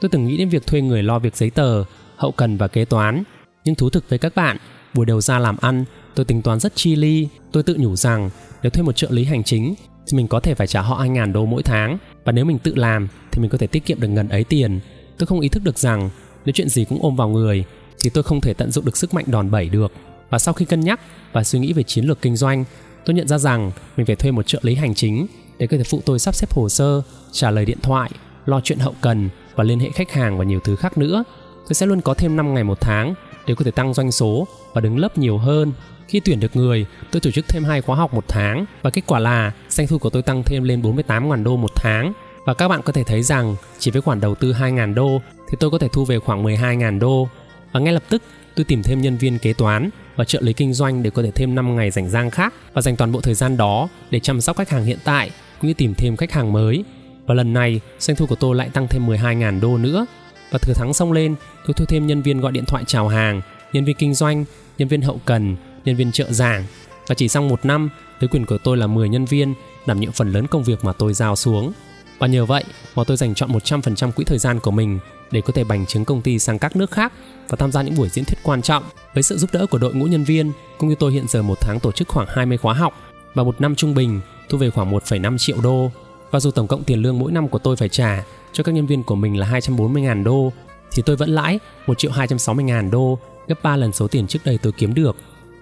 Tôi 0.00 0.08
từng 0.08 0.26
nghĩ 0.26 0.36
đến 0.36 0.48
việc 0.48 0.66
thuê 0.66 0.80
người 0.80 1.02
lo 1.02 1.18
việc 1.18 1.36
giấy 1.36 1.50
tờ, 1.50 1.84
hậu 2.16 2.32
cần 2.32 2.56
và 2.56 2.68
kế 2.68 2.84
toán, 2.84 3.22
nhưng 3.64 3.74
thú 3.74 3.90
thực 3.90 4.08
với 4.08 4.18
các 4.18 4.34
bạn, 4.34 4.56
buổi 4.94 5.06
đầu 5.06 5.20
ra 5.20 5.38
làm 5.38 5.56
ăn, 5.60 5.84
tôi 6.14 6.24
tính 6.24 6.42
toán 6.42 6.60
rất 6.60 6.72
chi 6.76 6.96
ly, 6.96 7.28
tôi 7.52 7.62
tự 7.62 7.76
nhủ 7.78 7.96
rằng 7.96 8.30
nếu 8.62 8.70
thuê 8.70 8.82
một 8.82 8.96
trợ 8.96 9.08
lý 9.10 9.24
hành 9.24 9.44
chính 9.44 9.74
thì 10.06 10.16
mình 10.16 10.28
có 10.28 10.40
thể 10.40 10.54
phải 10.54 10.66
trả 10.66 10.80
họ 10.80 11.04
2.000 11.04 11.32
đô 11.32 11.46
mỗi 11.46 11.62
tháng. 11.62 11.98
Và 12.24 12.32
nếu 12.32 12.44
mình 12.44 12.58
tự 12.58 12.74
làm 12.74 13.08
thì 13.32 13.42
mình 13.42 13.50
có 13.50 13.58
thể 13.58 13.66
tiết 13.66 13.84
kiệm 13.86 14.00
được 14.00 14.08
ngần 14.08 14.28
ấy 14.28 14.44
tiền. 14.44 14.80
Tôi 15.18 15.26
không 15.26 15.40
ý 15.40 15.48
thức 15.48 15.62
được 15.64 15.78
rằng 15.78 16.10
nếu 16.44 16.52
chuyện 16.52 16.68
gì 16.68 16.84
cũng 16.84 16.98
ôm 17.02 17.16
vào 17.16 17.28
người 17.28 17.64
thì 18.00 18.10
tôi 18.10 18.24
không 18.24 18.40
thể 18.40 18.54
tận 18.54 18.70
dụng 18.70 18.84
được 18.84 18.96
sức 18.96 19.14
mạnh 19.14 19.24
đòn 19.28 19.50
bẩy 19.50 19.68
được. 19.68 19.92
Và 20.30 20.38
sau 20.38 20.54
khi 20.54 20.64
cân 20.64 20.80
nhắc 20.80 21.00
và 21.32 21.44
suy 21.44 21.58
nghĩ 21.58 21.72
về 21.72 21.82
chiến 21.82 22.04
lược 22.04 22.22
kinh 22.22 22.36
doanh, 22.36 22.64
tôi 23.04 23.14
nhận 23.14 23.28
ra 23.28 23.38
rằng 23.38 23.70
mình 23.96 24.06
phải 24.06 24.16
thuê 24.16 24.30
một 24.30 24.46
trợ 24.46 24.58
lý 24.62 24.74
hành 24.74 24.94
chính 24.94 25.26
để 25.58 25.66
có 25.66 25.76
thể 25.76 25.84
phụ 25.84 26.02
tôi 26.04 26.18
sắp 26.18 26.34
xếp 26.34 26.52
hồ 26.52 26.68
sơ, 26.68 27.02
trả 27.32 27.50
lời 27.50 27.64
điện 27.64 27.78
thoại, 27.82 28.10
lo 28.46 28.60
chuyện 28.60 28.78
hậu 28.78 28.94
cần 29.00 29.28
và 29.54 29.64
liên 29.64 29.80
hệ 29.80 29.90
khách 29.90 30.12
hàng 30.12 30.38
và 30.38 30.44
nhiều 30.44 30.60
thứ 30.64 30.76
khác 30.76 30.98
nữa. 30.98 31.24
Tôi 31.68 31.74
sẽ 31.74 31.86
luôn 31.86 32.00
có 32.00 32.14
thêm 32.14 32.36
5 32.36 32.54
ngày 32.54 32.64
một 32.64 32.80
tháng 32.80 33.14
để 33.46 33.54
có 33.54 33.64
thể 33.64 33.70
tăng 33.70 33.94
doanh 33.94 34.12
số 34.12 34.46
và 34.72 34.80
đứng 34.80 34.98
lớp 34.98 35.18
nhiều 35.18 35.38
hơn. 35.38 35.72
Khi 36.08 36.20
tuyển 36.24 36.40
được 36.40 36.56
người, 36.56 36.86
tôi 37.12 37.20
tổ 37.20 37.30
chức 37.30 37.48
thêm 37.48 37.64
hai 37.64 37.80
khóa 37.80 37.96
học 37.96 38.14
một 38.14 38.24
tháng 38.28 38.64
và 38.82 38.90
kết 38.90 39.02
quả 39.06 39.18
là 39.18 39.52
doanh 39.68 39.86
thu 39.86 39.98
của 39.98 40.10
tôi 40.10 40.22
tăng 40.22 40.42
thêm 40.42 40.64
lên 40.64 40.82
48.000 40.82 41.44
đô 41.44 41.56
một 41.56 41.72
tháng. 41.76 42.12
Và 42.46 42.54
các 42.54 42.68
bạn 42.68 42.82
có 42.82 42.92
thể 42.92 43.04
thấy 43.04 43.22
rằng 43.22 43.56
chỉ 43.78 43.90
với 43.90 44.02
khoản 44.02 44.20
đầu 44.20 44.34
tư 44.34 44.52
2.000 44.52 44.94
đô 44.94 45.20
thì 45.50 45.56
tôi 45.60 45.70
có 45.70 45.78
thể 45.78 45.88
thu 45.92 46.04
về 46.04 46.18
khoảng 46.18 46.44
12.000 46.44 46.98
đô. 46.98 47.28
Và 47.74 47.80
ngay 47.80 47.92
lập 47.92 48.02
tức 48.08 48.22
tôi 48.54 48.64
tìm 48.64 48.82
thêm 48.82 49.00
nhân 49.00 49.16
viên 49.16 49.38
kế 49.38 49.52
toán 49.52 49.90
và 50.16 50.24
trợ 50.24 50.40
lý 50.42 50.52
kinh 50.52 50.72
doanh 50.72 51.02
để 51.02 51.10
có 51.10 51.22
thể 51.22 51.30
thêm 51.30 51.54
5 51.54 51.76
ngày 51.76 51.90
rảnh 51.90 52.10
rang 52.10 52.30
khác 52.30 52.54
và 52.72 52.82
dành 52.82 52.96
toàn 52.96 53.12
bộ 53.12 53.20
thời 53.20 53.34
gian 53.34 53.56
đó 53.56 53.88
để 54.10 54.20
chăm 54.20 54.40
sóc 54.40 54.56
khách 54.56 54.70
hàng 54.70 54.84
hiện 54.84 54.98
tại 55.04 55.30
cũng 55.60 55.68
như 55.68 55.74
tìm 55.74 55.94
thêm 55.94 56.16
khách 56.16 56.32
hàng 56.32 56.52
mới. 56.52 56.84
Và 57.26 57.34
lần 57.34 57.52
này, 57.52 57.80
doanh 57.98 58.16
thu 58.16 58.26
của 58.26 58.34
tôi 58.34 58.56
lại 58.56 58.68
tăng 58.68 58.88
thêm 58.88 59.06
12.000 59.06 59.60
đô 59.60 59.78
nữa. 59.78 60.06
Và 60.50 60.58
thừa 60.58 60.72
thắng 60.74 60.94
xong 60.94 61.12
lên, 61.12 61.34
tôi 61.66 61.74
thuê 61.74 61.86
thêm 61.88 62.06
nhân 62.06 62.22
viên 62.22 62.40
gọi 62.40 62.52
điện 62.52 62.64
thoại 62.64 62.84
chào 62.86 63.08
hàng, 63.08 63.40
nhân 63.72 63.84
viên 63.84 63.96
kinh 63.96 64.14
doanh, 64.14 64.44
nhân 64.78 64.88
viên 64.88 65.02
hậu 65.02 65.20
cần, 65.24 65.56
nhân 65.84 65.96
viên 65.96 66.12
trợ 66.12 66.32
giảng. 66.32 66.64
Và 67.06 67.14
chỉ 67.14 67.28
trong 67.28 67.48
một 67.48 67.64
năm, 67.64 67.90
với 68.20 68.28
quyền 68.28 68.46
của 68.46 68.58
tôi 68.58 68.76
là 68.76 68.86
10 68.86 69.08
nhân 69.08 69.24
viên, 69.24 69.54
đảm 69.86 70.00
nhiệm 70.00 70.12
phần 70.12 70.32
lớn 70.32 70.46
công 70.46 70.64
việc 70.64 70.84
mà 70.84 70.92
tôi 70.92 71.14
giao 71.14 71.36
xuống. 71.36 71.72
Và 72.18 72.26
nhờ 72.26 72.44
vậy 72.44 72.64
mà 72.94 73.04
tôi 73.04 73.16
dành 73.16 73.34
chọn 73.34 73.52
100% 73.52 74.10
quỹ 74.12 74.24
thời 74.24 74.38
gian 74.38 74.60
của 74.60 74.70
mình 74.70 74.98
để 75.30 75.40
có 75.40 75.52
thể 75.52 75.64
bành 75.64 75.86
trướng 75.86 76.04
công 76.04 76.22
ty 76.22 76.38
sang 76.38 76.58
các 76.58 76.76
nước 76.76 76.90
khác 76.90 77.12
và 77.48 77.56
tham 77.56 77.72
gia 77.72 77.82
những 77.82 77.94
buổi 77.96 78.08
diễn 78.08 78.24
thuyết 78.24 78.38
quan 78.42 78.62
trọng. 78.62 78.82
Với 79.14 79.22
sự 79.22 79.38
giúp 79.38 79.50
đỡ 79.52 79.66
của 79.66 79.78
đội 79.78 79.94
ngũ 79.94 80.06
nhân 80.06 80.24
viên, 80.24 80.52
cũng 80.78 80.88
như 80.88 80.94
tôi 80.94 81.12
hiện 81.12 81.28
giờ 81.28 81.42
một 81.42 81.58
tháng 81.60 81.80
tổ 81.80 81.92
chức 81.92 82.08
khoảng 82.08 82.26
20 82.30 82.58
khóa 82.58 82.74
học 82.74 82.94
và 83.34 83.42
một 83.42 83.60
năm 83.60 83.74
trung 83.74 83.94
bình 83.94 84.20
thu 84.48 84.58
về 84.58 84.70
khoảng 84.70 84.92
1,5 84.92 85.38
triệu 85.38 85.56
đô. 85.62 85.90
Và 86.30 86.40
dù 86.40 86.50
tổng 86.50 86.66
cộng 86.66 86.84
tiền 86.84 87.02
lương 87.02 87.18
mỗi 87.18 87.32
năm 87.32 87.48
của 87.48 87.58
tôi 87.58 87.76
phải 87.76 87.88
trả 87.88 88.24
cho 88.52 88.64
các 88.64 88.72
nhân 88.72 88.86
viên 88.86 89.02
của 89.02 89.14
mình 89.14 89.36
là 89.36 89.46
240.000 89.46 90.24
đô, 90.24 90.52
thì 90.92 91.02
tôi 91.06 91.16
vẫn 91.16 91.30
lãi 91.30 91.58
1 91.86 91.98
triệu 91.98 92.10
260.000 92.10 92.90
đô, 92.90 93.18
gấp 93.46 93.62
3 93.62 93.76
lần 93.76 93.92
số 93.92 94.08
tiền 94.08 94.26
trước 94.26 94.38
đây 94.44 94.58
tôi 94.58 94.72
kiếm 94.72 94.94
được. 94.94 95.16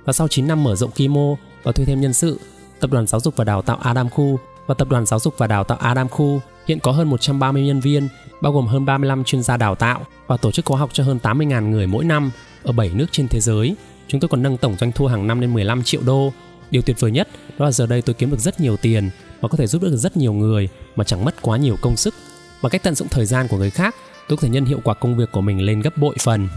Và 0.04 0.12
sau 0.12 0.28
9 0.28 0.46
năm 0.46 0.64
mở 0.64 0.75
rộng 0.76 0.90
quy 0.90 1.08
mô 1.08 1.37
và 1.62 1.72
thuê 1.72 1.84
thêm 1.84 2.00
nhân 2.00 2.12
sự, 2.12 2.40
Tập 2.81 2.90
đoàn 2.90 3.06
Giáo 3.06 3.20
dục 3.20 3.37
và 3.37 3.44
Đào 3.44 3.62
tạo 3.62 3.76
Adam 3.76 4.08
Khu 4.08 4.38
và 4.67 4.75
Tập 4.75 4.88
đoàn 4.91 5.06
Giáo 5.06 5.20
dục 5.20 5.35
và 5.38 5.47
Đào 5.47 5.64
tạo 5.64 5.79
Adam 5.79 6.09
Khu 6.09 6.41
hiện 6.67 6.79
có 6.81 6.93
hơn 6.93 7.11
130 7.11 7.62
nhân 7.62 7.81
viên, 7.81 8.09
bao 8.41 8.53
gồm 8.53 8.67
hơn 8.67 8.85
35 8.85 9.25
chuyên 9.25 9.43
gia 9.43 9.56
đào 9.56 9.75
tạo 9.75 10.06
và 10.26 10.37
tổ 10.37 10.53
chức 10.53 10.64
khóa 10.64 10.79
học 10.79 10.91
cho 10.93 11.05
hơn 11.05 11.19
80.000 11.23 11.70
người 11.70 11.87
mỗi 11.87 12.05
năm 12.05 12.31
ở 12.62 12.73
7 12.73 12.91
nước 12.94 13.06
trên 13.12 13.29
thế 13.29 13.41
giới. 13.41 13.76
Chúng 14.09 14.20
tôi 14.20 14.29
còn 14.29 14.43
nâng 14.43 14.56
tổng 14.56 14.76
doanh 14.81 14.93
thu 14.93 15.06
hàng 15.06 15.26
năm 15.26 15.41
lên 15.41 15.55
15 15.55 15.82
triệu 15.82 16.00
đô. 16.06 16.32
Điều 16.70 16.82
tuyệt 16.82 17.00
vời 17.00 17.11
nhất 17.11 17.29
đó 17.59 17.64
là 17.64 17.73
giờ 17.73 17.87
đây 17.87 18.03
tôi 18.03 18.14
kiếm 18.14 18.31
được 18.31 18.41
rất 18.41 18.61
nhiều 18.61 18.76
tiền 18.76 19.11
và 19.41 19.49
có 19.49 19.56
thể 19.56 19.67
giúp 19.67 19.82
được 19.82 19.97
rất 19.97 20.17
nhiều 20.17 20.32
người 20.32 20.69
mà 20.97 21.05
chẳng 21.05 21.25
mất 21.25 21.43
quá 21.43 21.56
nhiều 21.56 21.76
công 21.81 21.97
sức. 21.97 22.14
Bằng 22.62 22.70
cách 22.70 22.82
tận 22.82 22.94
dụng 22.94 23.09
thời 23.09 23.26
gian 23.26 23.49
của 23.49 23.56
người 23.56 23.70
khác, 23.70 23.94
tôi 24.29 24.37
có 24.37 24.43
thể 24.43 24.49
nhân 24.49 24.64
hiệu 24.64 24.81
quả 24.85 24.94
công 24.94 25.17
việc 25.17 25.32
của 25.32 25.41
mình 25.41 25.61
lên 25.61 25.81
gấp 25.81 25.97
bội 25.97 26.14
phần. 26.20 26.49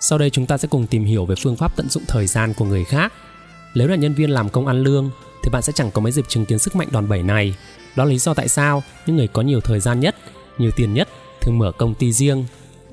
Sau 0.00 0.18
đây 0.18 0.30
chúng 0.30 0.46
ta 0.46 0.58
sẽ 0.58 0.68
cùng 0.68 0.86
tìm 0.86 1.04
hiểu 1.04 1.26
về 1.26 1.34
phương 1.42 1.56
pháp 1.56 1.76
tận 1.76 1.88
dụng 1.88 2.02
thời 2.08 2.26
gian 2.26 2.54
của 2.54 2.64
người 2.64 2.84
khác. 2.84 3.12
Nếu 3.74 3.88
là 3.88 3.96
nhân 3.96 4.14
viên 4.14 4.30
làm 4.30 4.48
công 4.48 4.66
ăn 4.66 4.82
lương 4.82 5.10
thì 5.46 5.50
bạn 5.50 5.62
sẽ 5.62 5.72
chẳng 5.72 5.90
có 5.90 6.00
mấy 6.00 6.12
dịp 6.12 6.28
chứng 6.28 6.46
kiến 6.46 6.58
sức 6.58 6.76
mạnh 6.76 6.88
đòn 6.90 7.08
bẩy 7.08 7.22
này. 7.22 7.54
Đó 7.96 8.04
là 8.04 8.10
lý 8.10 8.18
do 8.18 8.34
tại 8.34 8.48
sao 8.48 8.82
những 9.06 9.16
người 9.16 9.28
có 9.28 9.42
nhiều 9.42 9.60
thời 9.60 9.80
gian 9.80 10.00
nhất, 10.00 10.16
nhiều 10.58 10.70
tiền 10.76 10.94
nhất 10.94 11.08
thường 11.40 11.58
mở 11.58 11.72
công 11.72 11.94
ty 11.94 12.12
riêng. 12.12 12.44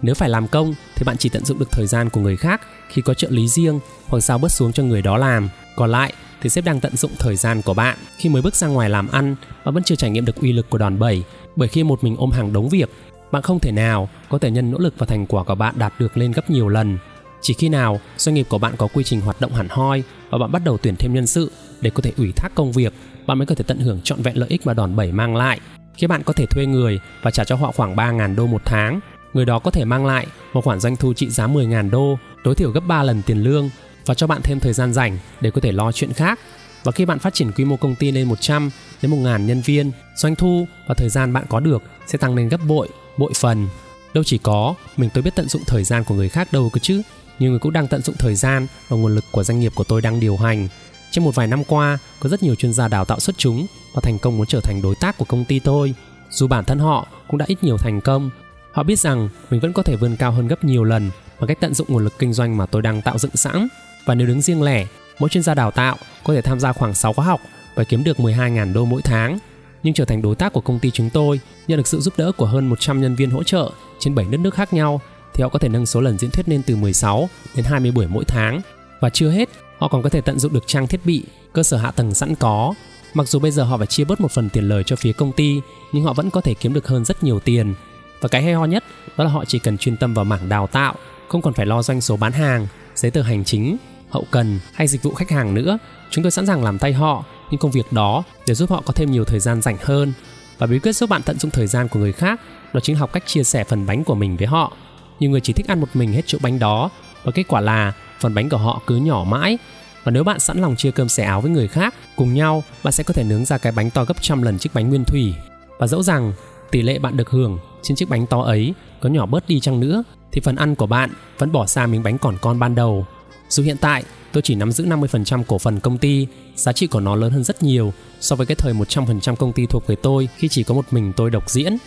Nếu 0.01 0.15
phải 0.15 0.29
làm 0.29 0.47
công 0.47 0.75
thì 0.95 1.03
bạn 1.05 1.17
chỉ 1.17 1.29
tận 1.29 1.45
dụng 1.45 1.59
được 1.59 1.71
thời 1.71 1.87
gian 1.87 2.09
của 2.09 2.21
người 2.21 2.37
khác 2.37 2.61
khi 2.89 3.01
có 3.01 3.13
trợ 3.13 3.27
lý 3.31 3.47
riêng 3.47 3.79
hoặc 4.07 4.19
giao 4.19 4.37
bớt 4.37 4.51
xuống 4.51 4.73
cho 4.73 4.83
người 4.83 5.01
đó 5.01 5.17
làm. 5.17 5.49
Còn 5.75 5.91
lại 5.91 6.13
thì 6.41 6.49
sếp 6.49 6.65
đang 6.65 6.79
tận 6.79 6.95
dụng 6.95 7.11
thời 7.19 7.35
gian 7.35 7.61
của 7.61 7.73
bạn 7.73 7.97
khi 8.17 8.29
mới 8.29 8.41
bước 8.41 8.55
ra 8.55 8.67
ngoài 8.67 8.89
làm 8.89 9.07
ăn 9.07 9.35
và 9.63 9.71
vẫn 9.71 9.83
chưa 9.83 9.95
trải 9.95 10.09
nghiệm 10.09 10.25
được 10.25 10.41
uy 10.41 10.53
lực 10.53 10.69
của 10.69 10.77
đòn 10.77 10.99
bẩy 10.99 11.23
bởi 11.55 11.67
khi 11.67 11.83
một 11.83 12.03
mình 12.03 12.15
ôm 12.17 12.31
hàng 12.31 12.53
đống 12.53 12.69
việc 12.69 12.89
bạn 13.31 13.41
không 13.41 13.59
thể 13.59 13.71
nào 13.71 14.09
có 14.29 14.37
thể 14.37 14.51
nhân 14.51 14.71
nỗ 14.71 14.77
lực 14.77 14.93
và 14.97 15.05
thành 15.05 15.25
quả 15.25 15.43
của 15.43 15.55
bạn 15.55 15.75
đạt 15.77 15.93
được 15.99 16.17
lên 16.17 16.31
gấp 16.31 16.49
nhiều 16.49 16.67
lần 16.67 16.97
chỉ 17.43 17.53
khi 17.53 17.69
nào 17.69 17.99
doanh 18.17 18.33
nghiệp 18.33 18.45
của 18.49 18.57
bạn 18.57 18.73
có 18.77 18.87
quy 18.87 19.03
trình 19.03 19.21
hoạt 19.21 19.41
động 19.41 19.53
hẳn 19.53 19.67
hoi 19.69 20.03
và 20.29 20.37
bạn 20.37 20.51
bắt 20.51 20.61
đầu 20.65 20.77
tuyển 20.77 20.95
thêm 20.95 21.13
nhân 21.13 21.27
sự 21.27 21.51
để 21.81 21.89
có 21.89 22.01
thể 22.01 22.11
ủy 22.17 22.31
thác 22.31 22.49
công 22.55 22.71
việc, 22.71 22.93
bạn 23.27 23.37
mới 23.37 23.45
có 23.45 23.55
thể 23.55 23.63
tận 23.67 23.79
hưởng 23.79 24.01
trọn 24.01 24.21
vẹn 24.21 24.37
lợi 24.37 24.49
ích 24.49 24.65
mà 24.65 24.73
đòn 24.73 24.95
bẩy 24.95 25.11
mang 25.11 25.35
lại. 25.35 25.59
Khi 25.97 26.07
bạn 26.07 26.23
có 26.23 26.33
thể 26.33 26.45
thuê 26.45 26.65
người 26.65 26.99
và 27.21 27.31
trả 27.31 27.43
cho 27.43 27.55
họ 27.55 27.71
khoảng 27.71 27.95
3.000 27.95 28.35
đô 28.35 28.47
một 28.47 28.61
tháng, 28.65 28.99
người 29.33 29.45
đó 29.45 29.59
có 29.59 29.71
thể 29.71 29.85
mang 29.85 30.05
lại 30.05 30.27
một 30.53 30.63
khoản 30.63 30.79
doanh 30.79 30.95
thu 30.95 31.13
trị 31.13 31.29
giá 31.29 31.47
10.000 31.47 31.89
đô, 31.89 32.17
tối 32.43 32.55
thiểu 32.55 32.71
gấp 32.71 32.83
3 32.87 33.03
lần 33.03 33.21
tiền 33.21 33.43
lương 33.43 33.69
và 34.05 34.13
cho 34.13 34.27
bạn 34.27 34.41
thêm 34.43 34.59
thời 34.59 34.73
gian 34.73 34.93
rảnh 34.93 35.17
để 35.41 35.51
có 35.51 35.61
thể 35.61 35.71
lo 35.71 35.91
chuyện 35.91 36.13
khác. 36.13 36.39
Và 36.83 36.91
khi 36.91 37.05
bạn 37.05 37.19
phát 37.19 37.33
triển 37.33 37.51
quy 37.51 37.65
mô 37.65 37.75
công 37.75 37.95
ty 37.95 38.11
lên 38.11 38.27
100 38.27 38.69
đến 39.01 39.11
1.000 39.11 39.45
nhân 39.45 39.61
viên, 39.61 39.91
doanh 40.15 40.35
thu 40.35 40.67
và 40.87 40.95
thời 40.95 41.09
gian 41.09 41.33
bạn 41.33 41.45
có 41.49 41.59
được 41.59 41.83
sẽ 42.07 42.17
tăng 42.17 42.35
lên 42.35 42.49
gấp 42.49 42.59
bội, 42.67 42.89
bội 43.17 43.31
phần. 43.35 43.67
Đâu 44.13 44.23
chỉ 44.23 44.37
có, 44.37 44.75
mình 44.97 45.09
tôi 45.13 45.23
biết 45.23 45.35
tận 45.35 45.49
dụng 45.49 45.61
thời 45.67 45.83
gian 45.83 46.03
của 46.03 46.15
người 46.15 46.29
khác 46.29 46.53
đâu 46.53 46.69
cơ 46.73 46.79
chứ 46.79 47.01
nhiều 47.39 47.49
người 47.49 47.59
cũng 47.59 47.73
đang 47.73 47.87
tận 47.87 48.01
dụng 48.01 48.15
thời 48.19 48.35
gian 48.35 48.67
và 48.89 48.97
nguồn 48.97 49.15
lực 49.15 49.23
của 49.31 49.43
doanh 49.43 49.59
nghiệp 49.59 49.71
của 49.75 49.83
tôi 49.83 50.01
đang 50.01 50.19
điều 50.19 50.37
hành. 50.37 50.67
Trong 51.11 51.25
một 51.25 51.35
vài 51.35 51.47
năm 51.47 51.63
qua, 51.63 51.97
có 52.19 52.29
rất 52.29 52.43
nhiều 52.43 52.55
chuyên 52.55 52.73
gia 52.73 52.87
đào 52.87 53.05
tạo 53.05 53.19
xuất 53.19 53.37
chúng 53.37 53.65
và 53.93 54.01
thành 54.01 54.19
công 54.19 54.37
muốn 54.37 54.47
trở 54.47 54.59
thành 54.63 54.81
đối 54.81 54.95
tác 54.95 55.17
của 55.17 55.25
công 55.25 55.45
ty 55.45 55.59
tôi. 55.59 55.93
Dù 56.29 56.47
bản 56.47 56.65
thân 56.65 56.79
họ 56.79 57.07
cũng 57.27 57.37
đã 57.37 57.45
ít 57.49 57.63
nhiều 57.63 57.77
thành 57.77 58.01
công, 58.01 58.29
họ 58.71 58.83
biết 58.83 58.99
rằng 58.99 59.29
mình 59.49 59.59
vẫn 59.59 59.73
có 59.73 59.83
thể 59.83 59.95
vươn 59.95 60.15
cao 60.15 60.31
hơn 60.31 60.47
gấp 60.47 60.63
nhiều 60.63 60.83
lần 60.83 61.11
bằng 61.39 61.47
cách 61.47 61.57
tận 61.59 61.73
dụng 61.73 61.87
nguồn 61.89 62.03
lực 62.03 62.13
kinh 62.19 62.33
doanh 62.33 62.57
mà 62.57 62.65
tôi 62.65 62.81
đang 62.81 63.01
tạo 63.01 63.17
dựng 63.17 63.35
sẵn. 63.35 63.67
Và 64.05 64.15
nếu 64.15 64.27
đứng 64.27 64.41
riêng 64.41 64.61
lẻ, 64.61 64.87
mỗi 65.19 65.29
chuyên 65.29 65.43
gia 65.43 65.53
đào 65.53 65.71
tạo 65.71 65.97
có 66.23 66.33
thể 66.33 66.41
tham 66.41 66.59
gia 66.59 66.73
khoảng 66.73 66.93
6 66.93 67.13
khóa 67.13 67.25
học 67.25 67.41
và 67.75 67.83
kiếm 67.83 68.03
được 68.03 68.17
12.000 68.17 68.73
đô 68.73 68.85
mỗi 68.85 69.01
tháng. 69.01 69.37
Nhưng 69.83 69.93
trở 69.93 70.05
thành 70.05 70.21
đối 70.21 70.35
tác 70.35 70.53
của 70.53 70.61
công 70.61 70.79
ty 70.79 70.91
chúng 70.91 71.09
tôi, 71.09 71.39
nhận 71.67 71.77
được 71.77 71.87
sự 71.87 71.99
giúp 71.99 72.13
đỡ 72.17 72.31
của 72.37 72.45
hơn 72.45 72.67
100 72.69 73.01
nhân 73.01 73.15
viên 73.15 73.29
hỗ 73.29 73.43
trợ 73.43 73.71
trên 73.99 74.15
7 74.15 74.25
đất 74.31 74.37
nước 74.37 74.53
khác 74.53 74.73
nhau 74.73 75.01
thì 75.33 75.43
họ 75.43 75.49
có 75.49 75.59
thể 75.59 75.69
nâng 75.69 75.85
số 75.85 76.01
lần 76.01 76.17
diễn 76.17 76.31
thuyết 76.31 76.49
lên 76.49 76.61
từ 76.65 76.75
16 76.75 77.29
đến 77.55 77.65
20 77.65 77.91
buổi 77.91 78.07
mỗi 78.07 78.25
tháng. 78.25 78.61
Và 78.99 79.09
chưa 79.09 79.29
hết, 79.29 79.49
họ 79.77 79.87
còn 79.87 80.01
có 80.01 80.09
thể 80.09 80.21
tận 80.21 80.39
dụng 80.39 80.53
được 80.53 80.67
trang 80.67 80.87
thiết 80.87 81.05
bị, 81.05 81.23
cơ 81.53 81.63
sở 81.63 81.77
hạ 81.77 81.91
tầng 81.91 82.13
sẵn 82.13 82.35
có. 82.35 82.73
Mặc 83.13 83.27
dù 83.27 83.39
bây 83.39 83.51
giờ 83.51 83.63
họ 83.63 83.77
phải 83.77 83.87
chia 83.87 84.03
bớt 84.03 84.21
một 84.21 84.31
phần 84.31 84.49
tiền 84.49 84.69
lời 84.69 84.83
cho 84.83 84.95
phía 84.95 85.13
công 85.13 85.31
ty, 85.31 85.61
nhưng 85.91 86.03
họ 86.03 86.13
vẫn 86.13 86.29
có 86.29 86.41
thể 86.41 86.53
kiếm 86.53 86.73
được 86.73 86.87
hơn 86.87 87.05
rất 87.05 87.23
nhiều 87.23 87.39
tiền. 87.39 87.73
Và 88.21 88.29
cái 88.29 88.43
hay 88.43 88.53
ho 88.53 88.65
nhất 88.65 88.83
đó 89.17 89.23
là 89.23 89.29
họ 89.29 89.45
chỉ 89.45 89.59
cần 89.59 89.77
chuyên 89.77 89.97
tâm 89.97 90.13
vào 90.13 90.25
mảng 90.25 90.49
đào 90.49 90.67
tạo, 90.67 90.95
không 91.27 91.41
còn 91.41 91.53
phải 91.53 91.65
lo 91.65 91.83
doanh 91.83 92.01
số 92.01 92.17
bán 92.17 92.31
hàng, 92.31 92.67
giấy 92.95 93.11
tờ 93.11 93.21
hành 93.21 93.43
chính, 93.43 93.77
hậu 94.09 94.25
cần 94.31 94.59
hay 94.73 94.87
dịch 94.87 95.03
vụ 95.03 95.13
khách 95.13 95.29
hàng 95.29 95.53
nữa. 95.53 95.77
Chúng 96.09 96.23
tôi 96.23 96.31
sẵn 96.31 96.45
sàng 96.45 96.63
làm 96.63 96.79
tay 96.79 96.93
họ 96.93 97.23
những 97.51 97.59
công 97.59 97.71
việc 97.71 97.93
đó 97.93 98.23
để 98.47 98.53
giúp 98.53 98.69
họ 98.69 98.83
có 98.85 98.93
thêm 98.93 99.11
nhiều 99.11 99.25
thời 99.25 99.39
gian 99.39 99.61
rảnh 99.61 99.77
hơn. 99.81 100.13
Và 100.57 100.67
bí 100.67 100.79
quyết 100.79 100.95
giúp 100.95 101.09
bạn 101.09 101.21
tận 101.25 101.39
dụng 101.39 101.51
thời 101.51 101.67
gian 101.67 101.87
của 101.87 101.99
người 101.99 102.11
khác 102.11 102.41
đó 102.73 102.79
chính 102.83 102.95
học 102.95 103.13
cách 103.13 103.23
chia 103.25 103.43
sẻ 103.43 103.63
phần 103.63 103.85
bánh 103.85 104.03
của 104.03 104.15
mình 104.15 104.37
với 104.37 104.47
họ 104.47 104.73
nhiều 105.19 105.31
người 105.31 105.41
chỉ 105.41 105.53
thích 105.53 105.67
ăn 105.67 105.79
một 105.81 105.87
mình 105.93 106.13
hết 106.13 106.21
chỗ 106.25 106.37
bánh 106.41 106.59
đó. 106.59 106.89
Và 107.23 107.31
kết 107.31 107.43
quả 107.47 107.61
là 107.61 107.93
phần 108.19 108.33
bánh 108.33 108.49
của 108.49 108.57
họ 108.57 108.81
cứ 108.87 108.95
nhỏ 108.95 109.25
mãi. 109.27 109.57
Và 110.03 110.11
nếu 110.11 110.23
bạn 110.23 110.39
sẵn 110.39 110.61
lòng 110.61 110.75
chia 110.75 110.91
cơm 110.91 111.09
xẻ 111.09 111.23
áo 111.23 111.41
với 111.41 111.51
người 111.51 111.67
khác 111.67 111.93
cùng 112.15 112.33
nhau 112.33 112.63
bạn 112.83 112.93
sẽ 112.93 113.03
có 113.03 113.13
thể 113.13 113.23
nướng 113.23 113.45
ra 113.45 113.57
cái 113.57 113.71
bánh 113.71 113.89
to 113.89 114.05
gấp 114.05 114.21
trăm 114.21 114.41
lần 114.41 114.57
chiếc 114.57 114.73
bánh 114.73 114.89
nguyên 114.89 115.05
thủy. 115.05 115.33
Và 115.79 115.87
dẫu 115.87 116.03
rằng 116.03 116.33
tỷ 116.71 116.81
lệ 116.81 116.99
bạn 116.99 117.17
được 117.17 117.29
hưởng 117.29 117.59
trên 117.81 117.95
chiếc 117.95 118.09
bánh 118.09 118.27
to 118.27 118.41
ấy 118.41 118.73
có 119.01 119.09
nhỏ 119.09 119.25
bớt 119.25 119.47
đi 119.47 119.59
chăng 119.59 119.79
nữa 119.79 120.03
thì 120.31 120.41
phần 120.43 120.55
ăn 120.55 120.75
của 120.75 120.85
bạn 120.85 121.09
vẫn 121.37 121.51
bỏ 121.51 121.65
xa 121.65 121.87
miếng 121.87 122.03
bánh 122.03 122.17
còn 122.17 122.37
con 122.41 122.59
ban 122.59 122.75
đầu. 122.75 123.05
Dù 123.49 123.63
hiện 123.63 123.77
tại 123.77 124.03
tôi 124.31 124.41
chỉ 124.41 124.55
nắm 124.55 124.71
giữ 124.71 124.85
50% 124.85 125.43
cổ 125.47 125.57
phần 125.57 125.79
công 125.79 125.97
ty, 125.97 126.27
giá 126.55 126.73
trị 126.73 126.87
của 126.87 126.99
nó 126.99 127.15
lớn 127.15 127.31
hơn 127.31 127.43
rất 127.43 127.63
nhiều 127.63 127.93
so 128.19 128.35
với 128.35 128.45
cái 128.45 128.55
thời 128.55 128.73
100% 128.73 129.35
công 129.35 129.53
ty 129.53 129.65
thuộc 129.65 129.87
về 129.87 129.95
tôi 129.95 130.29
khi 130.37 130.47
chỉ 130.47 130.63
có 130.63 130.73
một 130.73 130.85
mình 130.91 131.13
tôi 131.15 131.29
độc 131.29 131.49
diễn. 131.49 131.77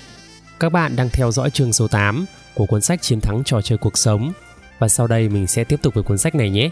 Các 0.61 0.73
bạn 0.73 0.97
đang 0.97 1.09
theo 1.09 1.31
dõi 1.31 1.51
chương 1.51 1.73
số 1.73 1.89
8 1.89 2.25
của 2.55 2.67
cuốn 2.67 2.81
sách 2.81 3.03
Chiến 3.03 3.21
thắng 3.21 3.45
trò 3.45 3.63
chơi 3.63 3.79
cuộc 3.79 3.99
sống 3.99 4.33
và 4.79 4.89
sau 4.89 5.07
đây 5.07 5.29
mình 5.29 5.47
sẽ 5.47 5.65
tiếp 5.65 5.83
tục 5.83 5.95
với 5.95 6.03
cuốn 6.03 6.19
sách 6.19 6.35
này 6.35 6.51
nhé. 6.51 6.71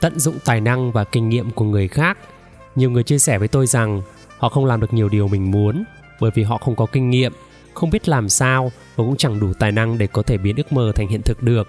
Tận 0.00 0.18
dụng 0.18 0.38
tài 0.44 0.60
năng 0.60 0.92
và 0.92 1.04
kinh 1.04 1.28
nghiệm 1.28 1.50
của 1.50 1.64
người 1.64 1.88
khác. 1.88 2.18
Nhiều 2.74 2.90
người 2.90 3.02
chia 3.02 3.18
sẻ 3.18 3.38
với 3.38 3.48
tôi 3.48 3.66
rằng 3.66 4.02
họ 4.38 4.48
không 4.48 4.66
làm 4.66 4.80
được 4.80 4.92
nhiều 4.92 5.08
điều 5.08 5.28
mình 5.28 5.50
muốn 5.50 5.84
bởi 6.20 6.30
vì 6.34 6.42
họ 6.42 6.58
không 6.58 6.76
có 6.76 6.86
kinh 6.86 7.10
nghiệm, 7.10 7.32
không 7.74 7.90
biết 7.90 8.08
làm 8.08 8.28
sao 8.28 8.72
và 8.96 9.04
cũng 9.04 9.16
chẳng 9.16 9.40
đủ 9.40 9.52
tài 9.58 9.72
năng 9.72 9.98
để 9.98 10.06
có 10.06 10.22
thể 10.22 10.38
biến 10.38 10.56
ước 10.56 10.72
mơ 10.72 10.92
thành 10.94 11.08
hiện 11.08 11.22
thực 11.22 11.42
được. 11.42 11.68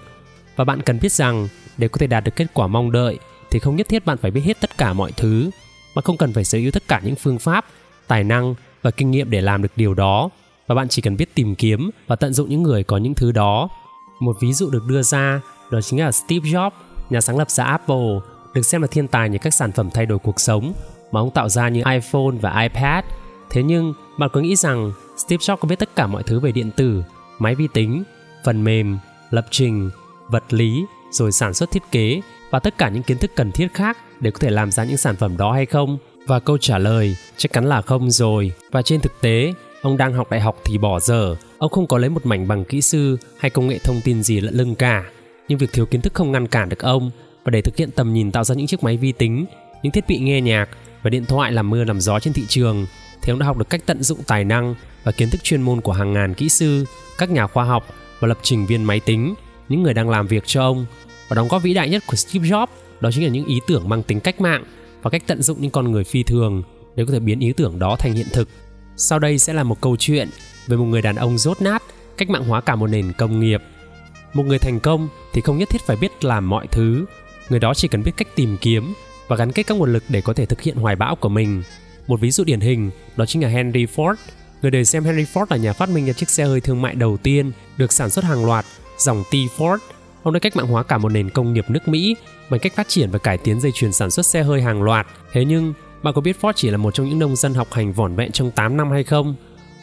Và 0.56 0.64
bạn 0.64 0.82
cần 0.82 0.98
biết 1.00 1.12
rằng 1.12 1.48
để 1.76 1.88
có 1.88 1.98
thể 1.98 2.06
đạt 2.06 2.24
được 2.24 2.36
kết 2.36 2.46
quả 2.54 2.66
mong 2.66 2.92
đợi 2.92 3.18
thì 3.50 3.58
không 3.58 3.76
nhất 3.76 3.88
thiết 3.88 4.06
bạn 4.06 4.18
phải 4.18 4.30
biết 4.30 4.42
hết 4.44 4.60
tất 4.60 4.78
cả 4.78 4.92
mọi 4.92 5.12
thứ, 5.12 5.50
mà 5.94 6.02
không 6.02 6.16
cần 6.16 6.32
phải 6.32 6.44
sở 6.44 6.58
hữu 6.58 6.70
tất 6.70 6.82
cả 6.88 7.00
những 7.04 7.16
phương 7.16 7.38
pháp, 7.38 7.64
tài 8.06 8.24
năng 8.24 8.54
và 8.82 8.90
kinh 8.90 9.10
nghiệm 9.10 9.30
để 9.30 9.40
làm 9.40 9.62
được 9.62 9.72
điều 9.76 9.94
đó 9.94 10.30
và 10.68 10.74
bạn 10.74 10.88
chỉ 10.88 11.02
cần 11.02 11.16
biết 11.16 11.34
tìm 11.34 11.54
kiếm 11.54 11.90
và 12.06 12.16
tận 12.16 12.32
dụng 12.32 12.48
những 12.48 12.62
người 12.62 12.84
có 12.84 12.96
những 12.96 13.14
thứ 13.14 13.32
đó. 13.32 13.68
Một 14.20 14.36
ví 14.40 14.52
dụ 14.52 14.70
được 14.70 14.84
đưa 14.86 15.02
ra 15.02 15.40
đó 15.70 15.80
chính 15.80 16.00
là 16.00 16.12
Steve 16.12 16.50
Jobs, 16.50 16.70
nhà 17.10 17.20
sáng 17.20 17.38
lập 17.38 17.50
ra 17.50 17.64
Apple, 17.64 18.20
được 18.54 18.62
xem 18.62 18.82
là 18.82 18.88
thiên 18.90 19.08
tài 19.08 19.30
nhờ 19.30 19.38
các 19.38 19.54
sản 19.54 19.72
phẩm 19.72 19.90
thay 19.94 20.06
đổi 20.06 20.18
cuộc 20.18 20.40
sống 20.40 20.72
mà 21.12 21.20
ông 21.20 21.30
tạo 21.30 21.48
ra 21.48 21.68
như 21.68 21.82
iPhone 21.92 22.36
và 22.40 22.60
iPad. 22.62 23.04
Thế 23.50 23.62
nhưng, 23.62 23.94
bạn 24.18 24.30
có 24.32 24.40
nghĩ 24.40 24.56
rằng 24.56 24.92
Steve 25.16 25.40
Jobs 25.40 25.56
có 25.56 25.68
biết 25.68 25.78
tất 25.78 25.96
cả 25.96 26.06
mọi 26.06 26.22
thứ 26.22 26.40
về 26.40 26.52
điện 26.52 26.70
tử, 26.76 27.02
máy 27.38 27.54
vi 27.54 27.68
tính, 27.74 28.02
phần 28.44 28.64
mềm, 28.64 28.98
lập 29.30 29.46
trình, 29.50 29.90
vật 30.28 30.44
lý, 30.50 30.84
rồi 31.10 31.32
sản 31.32 31.54
xuất 31.54 31.70
thiết 31.70 31.82
kế 31.90 32.20
và 32.50 32.58
tất 32.58 32.78
cả 32.78 32.88
những 32.88 33.02
kiến 33.02 33.18
thức 33.18 33.30
cần 33.36 33.52
thiết 33.52 33.74
khác 33.74 33.98
để 34.20 34.30
có 34.30 34.38
thể 34.38 34.50
làm 34.50 34.70
ra 34.70 34.84
những 34.84 34.96
sản 34.96 35.16
phẩm 35.16 35.36
đó 35.36 35.52
hay 35.52 35.66
không? 35.66 35.98
Và 36.26 36.40
câu 36.40 36.58
trả 36.58 36.78
lời 36.78 37.16
chắc 37.36 37.52
chắn 37.52 37.64
là 37.64 37.82
không 37.82 38.10
rồi. 38.10 38.52
Và 38.70 38.82
trên 38.82 39.00
thực 39.00 39.20
tế, 39.20 39.54
ông 39.82 39.96
đang 39.96 40.12
học 40.12 40.30
đại 40.30 40.40
học 40.40 40.56
thì 40.64 40.78
bỏ 40.78 41.00
giờ. 41.00 41.36
ông 41.58 41.70
không 41.70 41.86
có 41.86 41.98
lấy 41.98 42.10
một 42.10 42.26
mảnh 42.26 42.48
bằng 42.48 42.64
kỹ 42.64 42.80
sư 42.80 43.18
hay 43.38 43.50
công 43.50 43.68
nghệ 43.68 43.78
thông 43.78 44.00
tin 44.04 44.22
gì 44.22 44.40
lẫn 44.40 44.54
lưng 44.54 44.74
cả. 44.74 45.04
Nhưng 45.48 45.58
việc 45.58 45.72
thiếu 45.72 45.86
kiến 45.86 46.00
thức 46.00 46.14
không 46.14 46.32
ngăn 46.32 46.46
cản 46.46 46.68
được 46.68 46.78
ông 46.78 47.10
và 47.44 47.50
để 47.50 47.62
thực 47.62 47.76
hiện 47.76 47.90
tầm 47.90 48.14
nhìn 48.14 48.30
tạo 48.30 48.44
ra 48.44 48.54
những 48.54 48.66
chiếc 48.66 48.82
máy 48.82 48.96
vi 48.96 49.12
tính, 49.12 49.46
những 49.82 49.92
thiết 49.92 50.08
bị 50.08 50.18
nghe 50.18 50.40
nhạc 50.40 50.68
và 51.02 51.10
điện 51.10 51.24
thoại 51.24 51.52
làm 51.52 51.70
mưa 51.70 51.84
làm 51.84 52.00
gió 52.00 52.20
trên 52.20 52.32
thị 52.32 52.42
trường 52.48 52.86
thì 53.22 53.30
ông 53.30 53.38
đã 53.38 53.46
học 53.46 53.58
được 53.58 53.70
cách 53.70 53.80
tận 53.86 54.02
dụng 54.02 54.18
tài 54.26 54.44
năng 54.44 54.74
và 55.04 55.12
kiến 55.12 55.30
thức 55.30 55.42
chuyên 55.44 55.62
môn 55.62 55.80
của 55.80 55.92
hàng 55.92 56.12
ngàn 56.12 56.34
kỹ 56.34 56.48
sư, 56.48 56.84
các 57.18 57.30
nhà 57.30 57.46
khoa 57.46 57.64
học 57.64 57.86
và 58.20 58.28
lập 58.28 58.38
trình 58.42 58.66
viên 58.66 58.84
máy 58.84 59.00
tính, 59.00 59.34
những 59.68 59.82
người 59.82 59.94
đang 59.94 60.10
làm 60.10 60.26
việc 60.26 60.42
cho 60.46 60.62
ông. 60.62 60.86
Và 61.28 61.34
đóng 61.34 61.48
góp 61.48 61.62
vĩ 61.62 61.74
đại 61.74 61.88
nhất 61.88 62.02
của 62.06 62.16
Steve 62.16 62.48
Jobs 62.48 62.66
đó 63.00 63.10
chính 63.12 63.24
là 63.24 63.30
những 63.30 63.46
ý 63.46 63.60
tưởng 63.66 63.88
mang 63.88 64.02
tính 64.02 64.20
cách 64.20 64.40
mạng 64.40 64.64
và 65.02 65.10
cách 65.10 65.22
tận 65.26 65.42
dụng 65.42 65.60
những 65.60 65.70
con 65.70 65.92
người 65.92 66.04
phi 66.04 66.22
thường 66.22 66.62
để 66.96 67.04
có 67.04 67.12
thể 67.12 67.20
biến 67.20 67.40
ý 67.40 67.52
tưởng 67.52 67.78
đó 67.78 67.96
thành 67.98 68.12
hiện 68.12 68.26
thực. 68.32 68.48
Sau 69.00 69.18
đây 69.18 69.38
sẽ 69.38 69.52
là 69.52 69.62
một 69.62 69.80
câu 69.80 69.96
chuyện 69.96 70.28
về 70.66 70.76
một 70.76 70.84
người 70.84 71.02
đàn 71.02 71.16
ông 71.16 71.38
rốt 71.38 71.62
nát 71.62 71.82
cách 72.16 72.30
mạng 72.30 72.44
hóa 72.44 72.60
cả 72.60 72.76
một 72.76 72.86
nền 72.86 73.12
công 73.12 73.40
nghiệp. 73.40 73.62
Một 74.34 74.42
người 74.46 74.58
thành 74.58 74.80
công 74.80 75.08
thì 75.32 75.40
không 75.40 75.58
nhất 75.58 75.68
thiết 75.68 75.82
phải 75.86 75.96
biết 75.96 76.24
làm 76.24 76.48
mọi 76.48 76.66
thứ, 76.66 77.04
người 77.48 77.60
đó 77.60 77.74
chỉ 77.74 77.88
cần 77.88 78.02
biết 78.02 78.12
cách 78.16 78.28
tìm 78.34 78.56
kiếm 78.60 78.94
và 79.28 79.36
gắn 79.36 79.52
kết 79.52 79.62
các 79.62 79.76
nguồn 79.76 79.92
lực 79.92 80.02
để 80.08 80.20
có 80.20 80.32
thể 80.32 80.46
thực 80.46 80.60
hiện 80.60 80.76
hoài 80.76 80.96
bão 80.96 81.16
của 81.16 81.28
mình. 81.28 81.62
Một 82.06 82.20
ví 82.20 82.30
dụ 82.30 82.44
điển 82.44 82.60
hình 82.60 82.90
đó 83.16 83.26
chính 83.26 83.42
là 83.42 83.48
Henry 83.48 83.86
Ford. 83.86 84.14
Người 84.62 84.70
đời 84.70 84.84
xem 84.84 85.04
Henry 85.04 85.24
Ford 85.24 85.46
là 85.50 85.56
nhà 85.56 85.72
phát 85.72 85.88
minh 85.88 86.06
ra 86.06 86.12
chiếc 86.12 86.30
xe 86.30 86.44
hơi 86.44 86.60
thương 86.60 86.82
mại 86.82 86.94
đầu 86.94 87.16
tiên 87.16 87.52
được 87.76 87.92
sản 87.92 88.10
xuất 88.10 88.24
hàng 88.24 88.46
loạt, 88.46 88.64
dòng 88.98 89.24
T 89.30 89.34
Ford. 89.34 89.78
Ông 90.22 90.34
đã 90.34 90.40
cách 90.40 90.56
mạng 90.56 90.66
hóa 90.66 90.82
cả 90.82 90.98
một 90.98 91.08
nền 91.08 91.30
công 91.30 91.52
nghiệp 91.52 91.64
nước 91.68 91.88
Mỹ 91.88 92.16
bằng 92.50 92.60
cách 92.60 92.76
phát 92.76 92.88
triển 92.88 93.10
và 93.10 93.18
cải 93.18 93.38
tiến 93.38 93.60
dây 93.60 93.72
chuyền 93.74 93.92
sản 93.92 94.10
xuất 94.10 94.26
xe 94.26 94.42
hơi 94.42 94.62
hàng 94.62 94.82
loạt. 94.82 95.06
Thế 95.32 95.44
nhưng, 95.44 95.74
bạn 96.02 96.14
có 96.14 96.20
biết 96.20 96.36
Ford 96.40 96.52
chỉ 96.56 96.70
là 96.70 96.76
một 96.76 96.94
trong 96.94 97.08
những 97.08 97.18
nông 97.18 97.36
dân 97.36 97.54
học 97.54 97.72
hành 97.72 97.92
vỏn 97.92 98.16
vẹn 98.16 98.32
trong 98.32 98.50
8 98.50 98.76
năm 98.76 98.90
hay 98.90 99.04
không? 99.04 99.34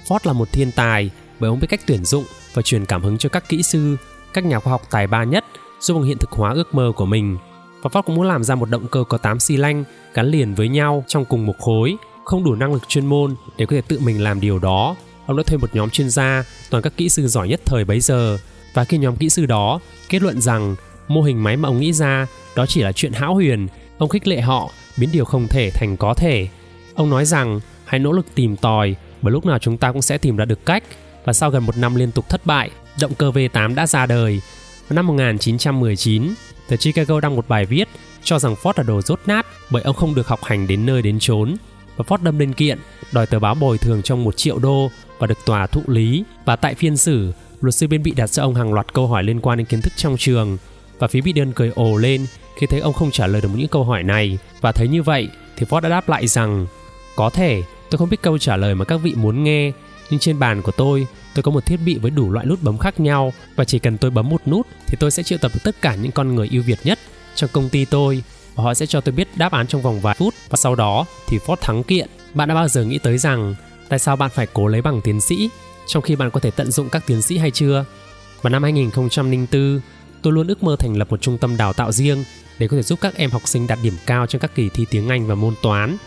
Ford 0.08 0.20
là 0.24 0.34
một 0.34 0.52
thiên 0.52 0.72
tài 0.72 1.10
bởi 1.40 1.50
ông 1.50 1.60
biết 1.60 1.68
cách 1.70 1.82
tuyển 1.88 2.06
dụng 2.06 2.24
và 2.54 2.62
truyền 2.62 2.86
cảm 2.86 3.04
hứng 3.04 3.18
cho 3.18 3.30
các 3.30 3.50
kỹ 3.50 3.64
sư, 3.64 3.96
các 4.34 4.46
nhà 4.46 4.60
khoa 4.60 4.72
học 4.72 4.82
tài 4.92 5.08
ba 5.08 5.24
nhất 5.24 5.46
giúp 5.80 5.94
ông 5.94 6.04
hiện 6.04 6.18
thực 6.18 6.32
hóa 6.32 6.54
ước 6.54 6.76
mơ 6.76 6.92
của 6.96 7.06
mình. 7.06 7.38
Và 7.82 7.90
Ford 7.94 8.02
cũng 8.02 8.16
muốn 8.16 8.28
làm 8.28 8.44
ra 8.44 8.56
một 8.56 8.70
động 8.70 8.88
cơ 8.88 9.04
có 9.10 9.18
8 9.18 9.40
xi 9.40 9.58
lanh 9.58 9.84
gắn 10.14 10.28
liền 10.28 10.56
với 10.56 10.70
nhau 10.70 11.04
trong 11.08 11.26
cùng 11.26 11.46
một 11.46 11.56
khối, 11.60 11.96
không 12.26 12.44
đủ 12.44 12.56
năng 12.56 12.74
lực 12.74 12.88
chuyên 12.88 13.06
môn 13.06 13.36
để 13.58 13.66
có 13.66 13.76
thể 13.76 13.82
tự 13.82 14.00
mình 14.00 14.24
làm 14.24 14.40
điều 14.40 14.60
đó. 14.60 14.96
Ông 15.26 15.38
đã 15.38 15.44
thuê 15.44 15.58
một 15.58 15.70
nhóm 15.76 15.90
chuyên 15.90 16.10
gia, 16.10 16.44
toàn 16.70 16.84
các 16.84 16.94
kỹ 16.98 17.10
sư 17.10 17.28
giỏi 17.28 17.48
nhất 17.48 17.62
thời 17.66 17.86
bấy 17.86 18.00
giờ. 18.00 18.38
Và 18.74 18.86
khi 18.86 18.98
nhóm 18.98 19.16
kỹ 19.16 19.30
sư 19.30 19.46
đó 19.46 19.80
kết 20.10 20.22
luận 20.22 20.42
rằng 20.42 20.76
mô 21.08 21.22
hình 21.22 21.44
máy 21.44 21.58
mà 21.58 21.70
ông 21.70 21.80
nghĩ 21.80 21.94
ra 21.94 22.28
đó 22.56 22.66
chỉ 22.66 22.82
là 22.82 22.92
chuyện 22.92 23.14
hão 23.14 23.34
huyền, 23.34 23.68
ông 23.98 24.10
khích 24.10 24.28
lệ 24.28 24.42
họ 24.42 24.70
biến 24.98 25.10
điều 25.12 25.26
không 25.26 25.48
thể 25.48 25.72
thành 25.72 25.98
có 25.98 26.14
thể. 26.14 26.48
Ông 26.96 27.10
nói 27.10 27.26
rằng 27.26 27.60
hãy 27.86 28.00
nỗ 28.00 28.12
lực 28.12 28.26
tìm 28.36 28.58
tòi 28.58 28.96
bởi 29.22 29.32
lúc 29.32 29.46
nào 29.46 29.60
chúng 29.60 29.78
ta 29.78 29.92
cũng 29.92 30.02
sẽ 30.02 30.18
tìm 30.18 30.36
ra 30.36 30.46
được 30.46 30.66
cách 30.66 30.84
và 31.26 31.34
sau 31.34 31.50
gần 31.50 31.66
một 31.66 31.78
năm 31.78 31.96
liên 31.96 32.12
tục 32.12 32.30
thất 32.30 32.46
bại, 32.46 32.70
động 33.00 33.14
cơ 33.18 33.32
V8 33.32 33.76
đã 33.76 33.88
ra 33.88 34.06
đời. 34.06 34.42
Vào 34.88 34.96
năm 34.96 35.08
1919, 35.08 36.34
The 36.70 36.78
Chicago 36.78 37.20
đăng 37.20 37.36
một 37.36 37.48
bài 37.48 37.66
viết 37.66 37.88
cho 38.24 38.40
rằng 38.40 38.54
Ford 38.54 38.74
là 38.78 38.84
đồ 38.84 39.02
rốt 39.02 39.20
nát 39.26 39.46
bởi 39.70 39.82
ông 39.84 39.96
không 39.96 40.16
được 40.16 40.28
học 40.28 40.44
hành 40.44 40.68
đến 40.68 40.86
nơi 40.86 41.02
đến 41.02 41.20
chốn. 41.20 41.56
Và 41.98 42.06
Ford 42.08 42.24
đâm 42.24 42.40
lên 42.40 42.54
kiện, 42.54 42.80
đòi 43.12 43.26
tờ 43.26 43.40
báo 43.40 43.56
bồi 43.56 43.78
thường 43.78 44.02
trong 44.02 44.24
một 44.24 44.38
triệu 44.38 44.60
đô 44.60 44.90
và 45.20 45.28
được 45.28 45.38
tòa 45.46 45.68
thụ 45.68 45.82
lý. 45.88 46.24
Và 46.46 46.56
tại 46.56 46.76
phiên 46.76 46.98
xử, 46.98 47.34
luật 47.62 47.76
sư 47.76 47.88
bên 47.88 48.04
bị 48.04 48.12
đặt 48.12 48.28
cho 48.28 48.44
ông 48.44 48.56
hàng 48.56 48.74
loạt 48.74 48.94
câu 48.94 49.08
hỏi 49.08 49.24
liên 49.24 49.42
quan 49.42 49.58
đến 49.58 49.68
kiến 49.68 49.82
thức 49.82 49.94
trong 49.96 50.18
trường 50.18 50.58
và 51.00 51.08
phía 51.08 51.22
bị 51.22 51.34
đơn 51.34 51.52
cười 51.56 51.72
ồ 51.76 51.98
lên 51.98 52.26
khi 52.58 52.68
thấy 52.68 52.80
ông 52.80 52.94
không 52.94 53.12
trả 53.12 53.28
lời 53.28 53.42
được 53.42 53.50
những 53.56 53.68
câu 53.68 53.84
hỏi 53.84 54.04
này 54.04 54.38
và 54.62 54.72
thấy 54.72 54.88
như 54.88 55.04
vậy 55.04 55.30
thì 55.58 55.66
Ford 55.66 55.82
đã 55.82 55.90
đáp 55.90 56.10
lại 56.10 56.28
rằng 56.28 56.68
có 57.16 57.30
thể 57.30 57.64
tôi 57.90 57.98
không 57.98 58.10
biết 58.10 58.22
câu 58.22 58.38
trả 58.38 58.56
lời 58.56 58.76
mà 58.76 58.86
các 58.86 58.98
vị 58.98 59.14
muốn 59.16 59.44
nghe 59.44 59.72
nhưng 60.10 60.20
trên 60.20 60.40
bàn 60.40 60.62
của 60.62 60.72
tôi 60.72 61.08
tôi 61.36 61.44
có 61.44 61.52
một 61.52 61.66
thiết 61.66 61.78
bị 61.86 61.98
với 61.98 62.12
đủ 62.12 62.32
loại 62.32 62.46
nút 62.46 62.64
bấm 62.64 62.78
khác 62.78 63.00
nhau 63.00 63.34
và 63.56 63.66
chỉ 63.66 63.80
cần 63.80 63.98
tôi 63.98 64.12
bấm 64.12 64.30
một 64.30 64.48
nút 64.48 64.68
thì 64.88 64.98
tôi 65.00 65.12
sẽ 65.12 65.24
triệu 65.24 65.38
tập 65.38 65.52
được 65.54 65.60
tất 65.64 65.76
cả 65.82 65.96
những 65.96 66.12
con 66.12 66.36
người 66.36 66.50
ưu 66.52 66.64
việt 66.64 66.80
nhất 66.84 67.00
trong 67.36 67.50
công 67.54 67.70
ty 67.70 67.86
tôi 67.86 68.24
và 68.56 68.64
họ 68.64 68.74
sẽ 68.74 68.86
cho 68.86 69.02
tôi 69.02 69.14
biết 69.14 69.28
đáp 69.36 69.52
án 69.52 69.68
trong 69.68 69.82
vòng 69.82 70.00
vài 70.00 70.16
phút 70.20 70.34
và 70.50 70.58
sau 70.58 70.76
đó 70.76 71.06
thì 71.28 71.38
Ford 71.38 71.56
thắng 71.56 71.84
kiện. 71.84 72.10
Bạn 72.34 72.48
đã 72.48 72.56
bao 72.56 72.68
giờ 72.68 72.84
nghĩ 72.84 72.98
tới 72.98 73.18
rằng 73.18 73.56
tại 73.90 74.00
sao 74.00 74.16
bạn 74.16 74.30
phải 74.34 74.48
cố 74.54 74.68
lấy 74.68 74.82
bằng 74.82 75.02
tiến 75.02 75.22
sĩ 75.22 75.50
trong 75.88 76.04
khi 76.04 76.16
bạn 76.16 76.32
có 76.32 76.40
thể 76.40 76.52
tận 76.52 76.72
dụng 76.72 76.90
các 76.90 77.04
tiến 77.08 77.22
sĩ 77.22 77.38
hay 77.38 77.52
chưa? 77.52 77.86
Vào 78.42 78.52
năm 78.52 78.64
2004, 78.64 79.80
tôi 80.26 80.34
luôn 80.34 80.48
ước 80.48 80.64
mơ 80.64 80.76
thành 80.80 80.98
lập 80.98 81.12
một 81.12 81.22
trung 81.22 81.38
tâm 81.38 81.58
đào 81.58 81.74
tạo 81.74 81.92
riêng 81.92 82.24
để 82.60 82.68
có 82.68 82.78
thể 82.78 82.84
giúp 82.84 83.00
các 83.02 83.16
em 83.16 83.32
học 83.32 83.42
sinh 83.46 83.68
đạt 83.68 83.80
điểm 83.84 83.94
cao 84.06 84.28
trong 84.28 84.40
các 84.40 84.56
kỳ 84.56 84.70
thi 84.70 84.86
tiếng 84.90 85.10
Anh 85.10 85.28
và 85.28 85.36
môn 85.36 85.54
toán. 85.62 85.98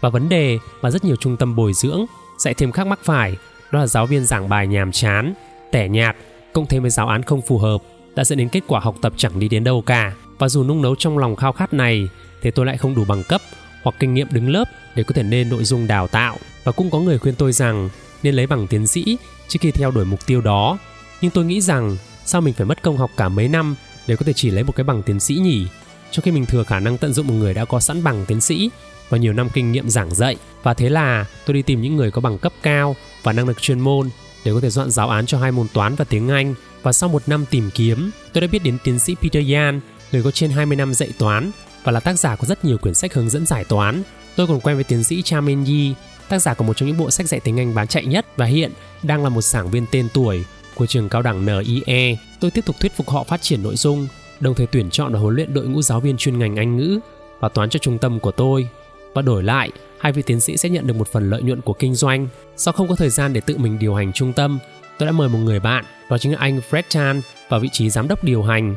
Và 0.00 0.08
vấn 0.08 0.28
đề 0.28 0.58
mà 0.82 0.90
rất 0.90 1.04
nhiều 1.04 1.16
trung 1.16 1.36
tâm 1.36 1.56
bồi 1.56 1.72
dưỡng 1.72 2.06
dạy 2.38 2.54
thêm 2.54 2.72
khác 2.72 2.86
mắc 2.86 2.98
phải 3.04 3.36
đó 3.70 3.78
là 3.78 3.86
giáo 3.86 4.06
viên 4.06 4.24
giảng 4.24 4.48
bài 4.48 4.66
nhàm 4.66 4.92
chán, 4.92 5.34
tẻ 5.70 5.88
nhạt, 5.88 6.16
cộng 6.52 6.66
thêm 6.66 6.82
với 6.82 6.90
giáo 6.90 7.08
án 7.08 7.22
không 7.22 7.42
phù 7.42 7.58
hợp 7.58 7.82
đã 8.14 8.24
dẫn 8.24 8.38
đến 8.38 8.48
kết 8.48 8.60
quả 8.66 8.80
học 8.80 8.96
tập 9.02 9.12
chẳng 9.16 9.38
đi 9.38 9.48
đến 9.48 9.64
đâu 9.64 9.82
cả. 9.82 10.14
Và 10.38 10.48
dù 10.48 10.64
nung 10.64 10.82
nấu 10.82 10.94
trong 10.94 11.18
lòng 11.18 11.36
khao 11.36 11.52
khát 11.52 11.74
này 11.74 12.08
thì 12.42 12.50
tôi 12.50 12.66
lại 12.66 12.78
không 12.78 12.94
đủ 12.94 13.04
bằng 13.04 13.22
cấp 13.28 13.40
hoặc 13.82 13.94
kinh 13.98 14.14
nghiệm 14.14 14.28
đứng 14.30 14.50
lớp 14.50 14.64
để 14.94 15.02
có 15.02 15.12
thể 15.14 15.22
nên 15.22 15.48
nội 15.48 15.64
dung 15.64 15.86
đào 15.86 16.08
tạo. 16.08 16.36
Và 16.64 16.72
cũng 16.72 16.90
có 16.90 16.98
người 16.98 17.18
khuyên 17.18 17.34
tôi 17.34 17.52
rằng 17.52 17.88
nên 18.22 18.34
lấy 18.34 18.46
bằng 18.46 18.66
tiến 18.66 18.86
sĩ 18.86 19.16
trước 19.48 19.58
khi 19.60 19.70
theo 19.70 19.90
đuổi 19.90 20.04
mục 20.04 20.26
tiêu 20.26 20.40
đó. 20.40 20.78
Nhưng 21.20 21.30
tôi 21.30 21.44
nghĩ 21.44 21.60
rằng 21.60 21.96
sao 22.24 22.40
mình 22.40 22.54
phải 22.54 22.66
mất 22.66 22.82
công 22.82 22.96
học 22.96 23.10
cả 23.16 23.28
mấy 23.28 23.48
năm 23.48 23.74
để 24.06 24.16
có 24.16 24.24
thể 24.24 24.32
chỉ 24.32 24.50
lấy 24.50 24.64
một 24.64 24.76
cái 24.76 24.84
bằng 24.84 25.02
tiến 25.02 25.20
sĩ 25.20 25.34
nhỉ? 25.34 25.66
Trong 26.10 26.22
khi 26.22 26.30
mình 26.30 26.46
thừa 26.46 26.64
khả 26.64 26.80
năng 26.80 26.98
tận 26.98 27.12
dụng 27.12 27.26
một 27.26 27.34
người 27.34 27.54
đã 27.54 27.64
có 27.64 27.80
sẵn 27.80 28.04
bằng 28.04 28.26
tiến 28.26 28.40
sĩ 28.40 28.70
và 29.08 29.18
nhiều 29.18 29.32
năm 29.32 29.48
kinh 29.52 29.72
nghiệm 29.72 29.90
giảng 29.90 30.14
dạy. 30.14 30.36
Và 30.62 30.74
thế 30.74 30.88
là 30.88 31.26
tôi 31.46 31.54
đi 31.54 31.62
tìm 31.62 31.82
những 31.82 31.96
người 31.96 32.10
có 32.10 32.20
bằng 32.20 32.38
cấp 32.38 32.52
cao 32.62 32.96
và 33.22 33.32
năng 33.32 33.48
lực 33.48 33.62
chuyên 33.62 33.80
môn 33.80 34.10
để 34.44 34.52
có 34.54 34.60
thể 34.60 34.70
soạn 34.70 34.90
giáo 34.90 35.08
án 35.08 35.26
cho 35.26 35.38
hai 35.38 35.52
môn 35.52 35.66
toán 35.72 35.94
và 35.94 36.04
tiếng 36.04 36.28
Anh. 36.28 36.54
Và 36.82 36.92
sau 36.92 37.08
một 37.08 37.22
năm 37.26 37.44
tìm 37.50 37.70
kiếm, 37.74 38.10
tôi 38.32 38.40
đã 38.40 38.46
biết 38.46 38.62
đến 38.62 38.78
tiến 38.84 38.98
sĩ 38.98 39.14
Peter 39.22 39.52
Yan, 39.54 39.80
người 40.12 40.22
có 40.22 40.30
trên 40.30 40.50
20 40.50 40.76
năm 40.76 40.94
dạy 40.94 41.08
toán 41.18 41.50
và 41.84 41.92
là 41.92 42.00
tác 42.00 42.18
giả 42.18 42.36
của 42.36 42.46
rất 42.46 42.64
nhiều 42.64 42.78
quyển 42.78 42.94
sách 42.94 43.14
hướng 43.14 43.30
dẫn 43.30 43.46
giải 43.46 43.64
toán. 43.64 44.02
Tôi 44.36 44.46
còn 44.46 44.60
quen 44.60 44.76
với 44.76 44.84
tiến 44.84 45.04
sĩ 45.04 45.22
Cha 45.22 45.40
Men 45.40 45.64
Yi, 45.64 45.94
tác 46.28 46.38
giả 46.38 46.54
của 46.54 46.64
một 46.64 46.76
trong 46.76 46.88
những 46.88 46.98
bộ 46.98 47.10
sách 47.10 47.28
dạy 47.28 47.40
tiếng 47.40 47.60
Anh 47.60 47.74
bán 47.74 47.86
chạy 47.86 48.04
nhất 48.04 48.26
và 48.36 48.46
hiện 48.46 48.72
đang 49.02 49.22
là 49.22 49.28
một 49.28 49.42
giảng 49.42 49.70
viên 49.70 49.86
tên 49.90 50.08
tuổi 50.14 50.44
của 50.74 50.86
trường 50.86 51.08
cao 51.08 51.22
đẳng 51.22 51.46
NIE. 51.46 52.16
Tôi 52.40 52.50
tiếp 52.50 52.64
tục 52.66 52.76
thuyết 52.80 52.92
phục 52.96 53.10
họ 53.10 53.24
phát 53.24 53.42
triển 53.42 53.62
nội 53.62 53.76
dung, 53.76 54.08
đồng 54.40 54.54
thời 54.54 54.66
tuyển 54.66 54.90
chọn 54.90 55.12
và 55.12 55.18
huấn 55.18 55.34
luyện 55.34 55.54
đội 55.54 55.66
ngũ 55.66 55.82
giáo 55.82 56.00
viên 56.00 56.16
chuyên 56.16 56.38
ngành 56.38 56.56
Anh 56.56 56.76
ngữ 56.76 57.00
và 57.40 57.48
toán 57.48 57.70
cho 57.70 57.78
trung 57.78 57.98
tâm 57.98 58.20
của 58.20 58.32
tôi. 58.32 58.68
Và 59.14 59.22
đổi 59.22 59.42
lại, 59.42 59.70
hai 59.98 60.12
vị 60.12 60.22
tiến 60.26 60.40
sĩ 60.40 60.56
sẽ 60.56 60.68
nhận 60.68 60.86
được 60.86 60.96
một 60.96 61.08
phần 61.08 61.30
lợi 61.30 61.42
nhuận 61.42 61.60
của 61.60 61.72
kinh 61.72 61.94
doanh. 61.94 62.28
Do 62.56 62.72
không 62.72 62.88
có 62.88 62.94
thời 62.94 63.10
gian 63.10 63.32
để 63.32 63.40
tự 63.40 63.58
mình 63.58 63.78
điều 63.78 63.94
hành 63.94 64.12
trung 64.12 64.32
tâm, 64.32 64.58
tôi 64.98 65.06
đã 65.06 65.12
mời 65.12 65.28
một 65.28 65.38
người 65.38 65.60
bạn, 65.60 65.84
đó 66.10 66.18
chính 66.18 66.32
là 66.32 66.38
anh 66.40 66.60
Fred 66.70 66.82
Chan 66.88 67.20
vào 67.48 67.60
vị 67.60 67.68
trí 67.72 67.90
giám 67.90 68.08
đốc 68.08 68.24
điều 68.24 68.42
hành. 68.42 68.74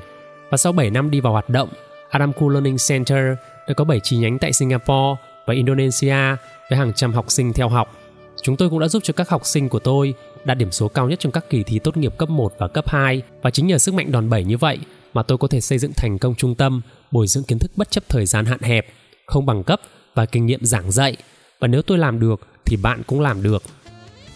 Và 0.49 0.57
sau 0.57 0.71
7 0.71 0.89
năm 0.89 1.11
đi 1.11 1.19
vào 1.19 1.33
hoạt 1.33 1.49
động, 1.49 1.69
Adamku 2.09 2.49
Learning 2.49 2.77
Center 2.87 3.37
đã 3.67 3.73
có 3.73 3.83
7 3.83 3.99
chi 3.99 4.17
nhánh 4.17 4.39
tại 4.39 4.53
Singapore 4.53 5.21
và 5.45 5.53
Indonesia 5.53 6.35
với 6.69 6.77
hàng 6.77 6.93
trăm 6.93 7.13
học 7.13 7.25
sinh 7.31 7.53
theo 7.53 7.69
học. 7.69 7.97
Chúng 8.41 8.57
tôi 8.57 8.69
cũng 8.69 8.79
đã 8.79 8.87
giúp 8.87 9.03
cho 9.03 9.13
các 9.13 9.29
học 9.29 9.45
sinh 9.45 9.69
của 9.69 9.79
tôi 9.79 10.13
đạt 10.45 10.57
điểm 10.57 10.71
số 10.71 10.87
cao 10.87 11.09
nhất 11.09 11.19
trong 11.19 11.31
các 11.31 11.49
kỳ 11.49 11.63
thi 11.63 11.79
tốt 11.79 11.97
nghiệp 11.97 12.17
cấp 12.17 12.29
1 12.29 12.53
và 12.57 12.67
cấp 12.67 12.89
2 12.89 13.21
và 13.41 13.49
chính 13.49 13.67
nhờ 13.67 13.77
sức 13.77 13.93
mạnh 13.93 14.11
đòn 14.11 14.29
bẩy 14.29 14.43
như 14.43 14.57
vậy 14.57 14.79
mà 15.13 15.23
tôi 15.23 15.37
có 15.37 15.47
thể 15.47 15.61
xây 15.61 15.77
dựng 15.77 15.93
thành 15.93 16.17
công 16.17 16.35
trung 16.35 16.55
tâm 16.55 16.81
bồi 17.11 17.27
dưỡng 17.27 17.43
kiến 17.43 17.59
thức 17.59 17.71
bất 17.75 17.91
chấp 17.91 18.03
thời 18.09 18.25
gian 18.25 18.45
hạn 18.45 18.61
hẹp, 18.61 18.87
không 19.25 19.45
bằng 19.45 19.63
cấp 19.63 19.81
và 20.15 20.25
kinh 20.25 20.45
nghiệm 20.45 20.65
giảng 20.65 20.91
dạy. 20.91 21.17
Và 21.59 21.67
nếu 21.67 21.81
tôi 21.81 21.97
làm 21.97 22.19
được 22.19 22.47
thì 22.65 22.77
bạn 22.77 23.03
cũng 23.07 23.21
làm 23.21 23.43
được. 23.43 23.63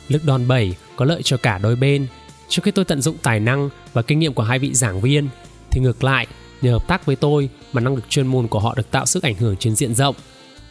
Lực 0.08 0.26
đòn 0.26 0.48
bẩy 0.48 0.76
có 0.96 1.06
lợi 1.06 1.22
cho 1.24 1.38
cả 1.38 1.58
đôi 1.58 1.76
bên. 1.76 2.08
Trước 2.50 2.62
khi 2.64 2.72
tôi 2.72 2.86
tận 2.86 3.02
dụng 3.02 3.18
tài 3.24 3.40
năng 3.40 3.70
và 3.94 4.02
kinh 4.02 4.20
nghiệm 4.20 4.34
của 4.34 4.44
hai 4.44 4.60
vị 4.60 4.74
giảng 4.74 5.02
viên 5.02 5.28
thì 5.72 5.82
ngược 5.82 6.04
lại, 6.04 6.28
nhờ 6.62 6.72
hợp 6.72 6.88
tác 6.88 7.06
với 7.06 7.16
tôi 7.16 7.50
mà 7.74 7.82
năng 7.82 7.96
lực 7.96 8.10
chuyên 8.10 8.28
môn 8.28 8.48
của 8.48 8.60
họ 8.60 8.76
được 8.76 8.92
tạo 8.92 9.06
sức 9.06 9.24
ảnh 9.24 9.36
hưởng 9.36 9.58
trên 9.58 9.76
diện 9.76 9.96
rộng. 9.96 10.16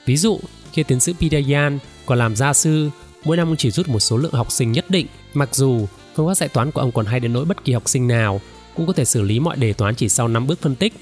Ví 0.07 0.17
dụ, 0.17 0.41
khi 0.73 0.83
tiến 0.83 1.01
sĩ 1.01 1.15
Pidayan 1.21 1.79
còn 2.07 2.19
làm 2.19 2.37
gia 2.37 2.53
sư, 2.53 2.91
mỗi 3.25 3.37
năm 3.37 3.49
ông 3.49 3.57
chỉ 3.57 3.71
rút 3.71 3.89
một 3.89 4.01
số 4.01 4.17
lượng 4.17 4.33
học 4.33 4.53
sinh 4.53 4.73
nhất 4.73 4.85
định, 4.89 5.07
mặc 5.35 5.55
dù 5.55 5.87
phương 6.15 6.27
pháp 6.27 6.35
dạy 6.35 6.49
toán 6.49 6.71
của 6.71 6.81
ông 6.81 6.93
còn 6.93 7.07
hay 7.07 7.21
đến 7.21 7.33
nỗi 7.33 7.45
bất 7.45 7.65
kỳ 7.65 7.73
học 7.73 7.89
sinh 7.89 8.09
nào 8.09 8.41
cũng 8.77 8.87
có 8.87 8.93
thể 8.93 9.05
xử 9.05 9.23
lý 9.23 9.41
mọi 9.41 9.57
đề 9.57 9.73
toán 9.73 9.95
chỉ 9.95 10.09
sau 10.09 10.29
5 10.29 10.47
bước 10.47 10.63
phân 10.63 10.75
tích, 10.75 10.93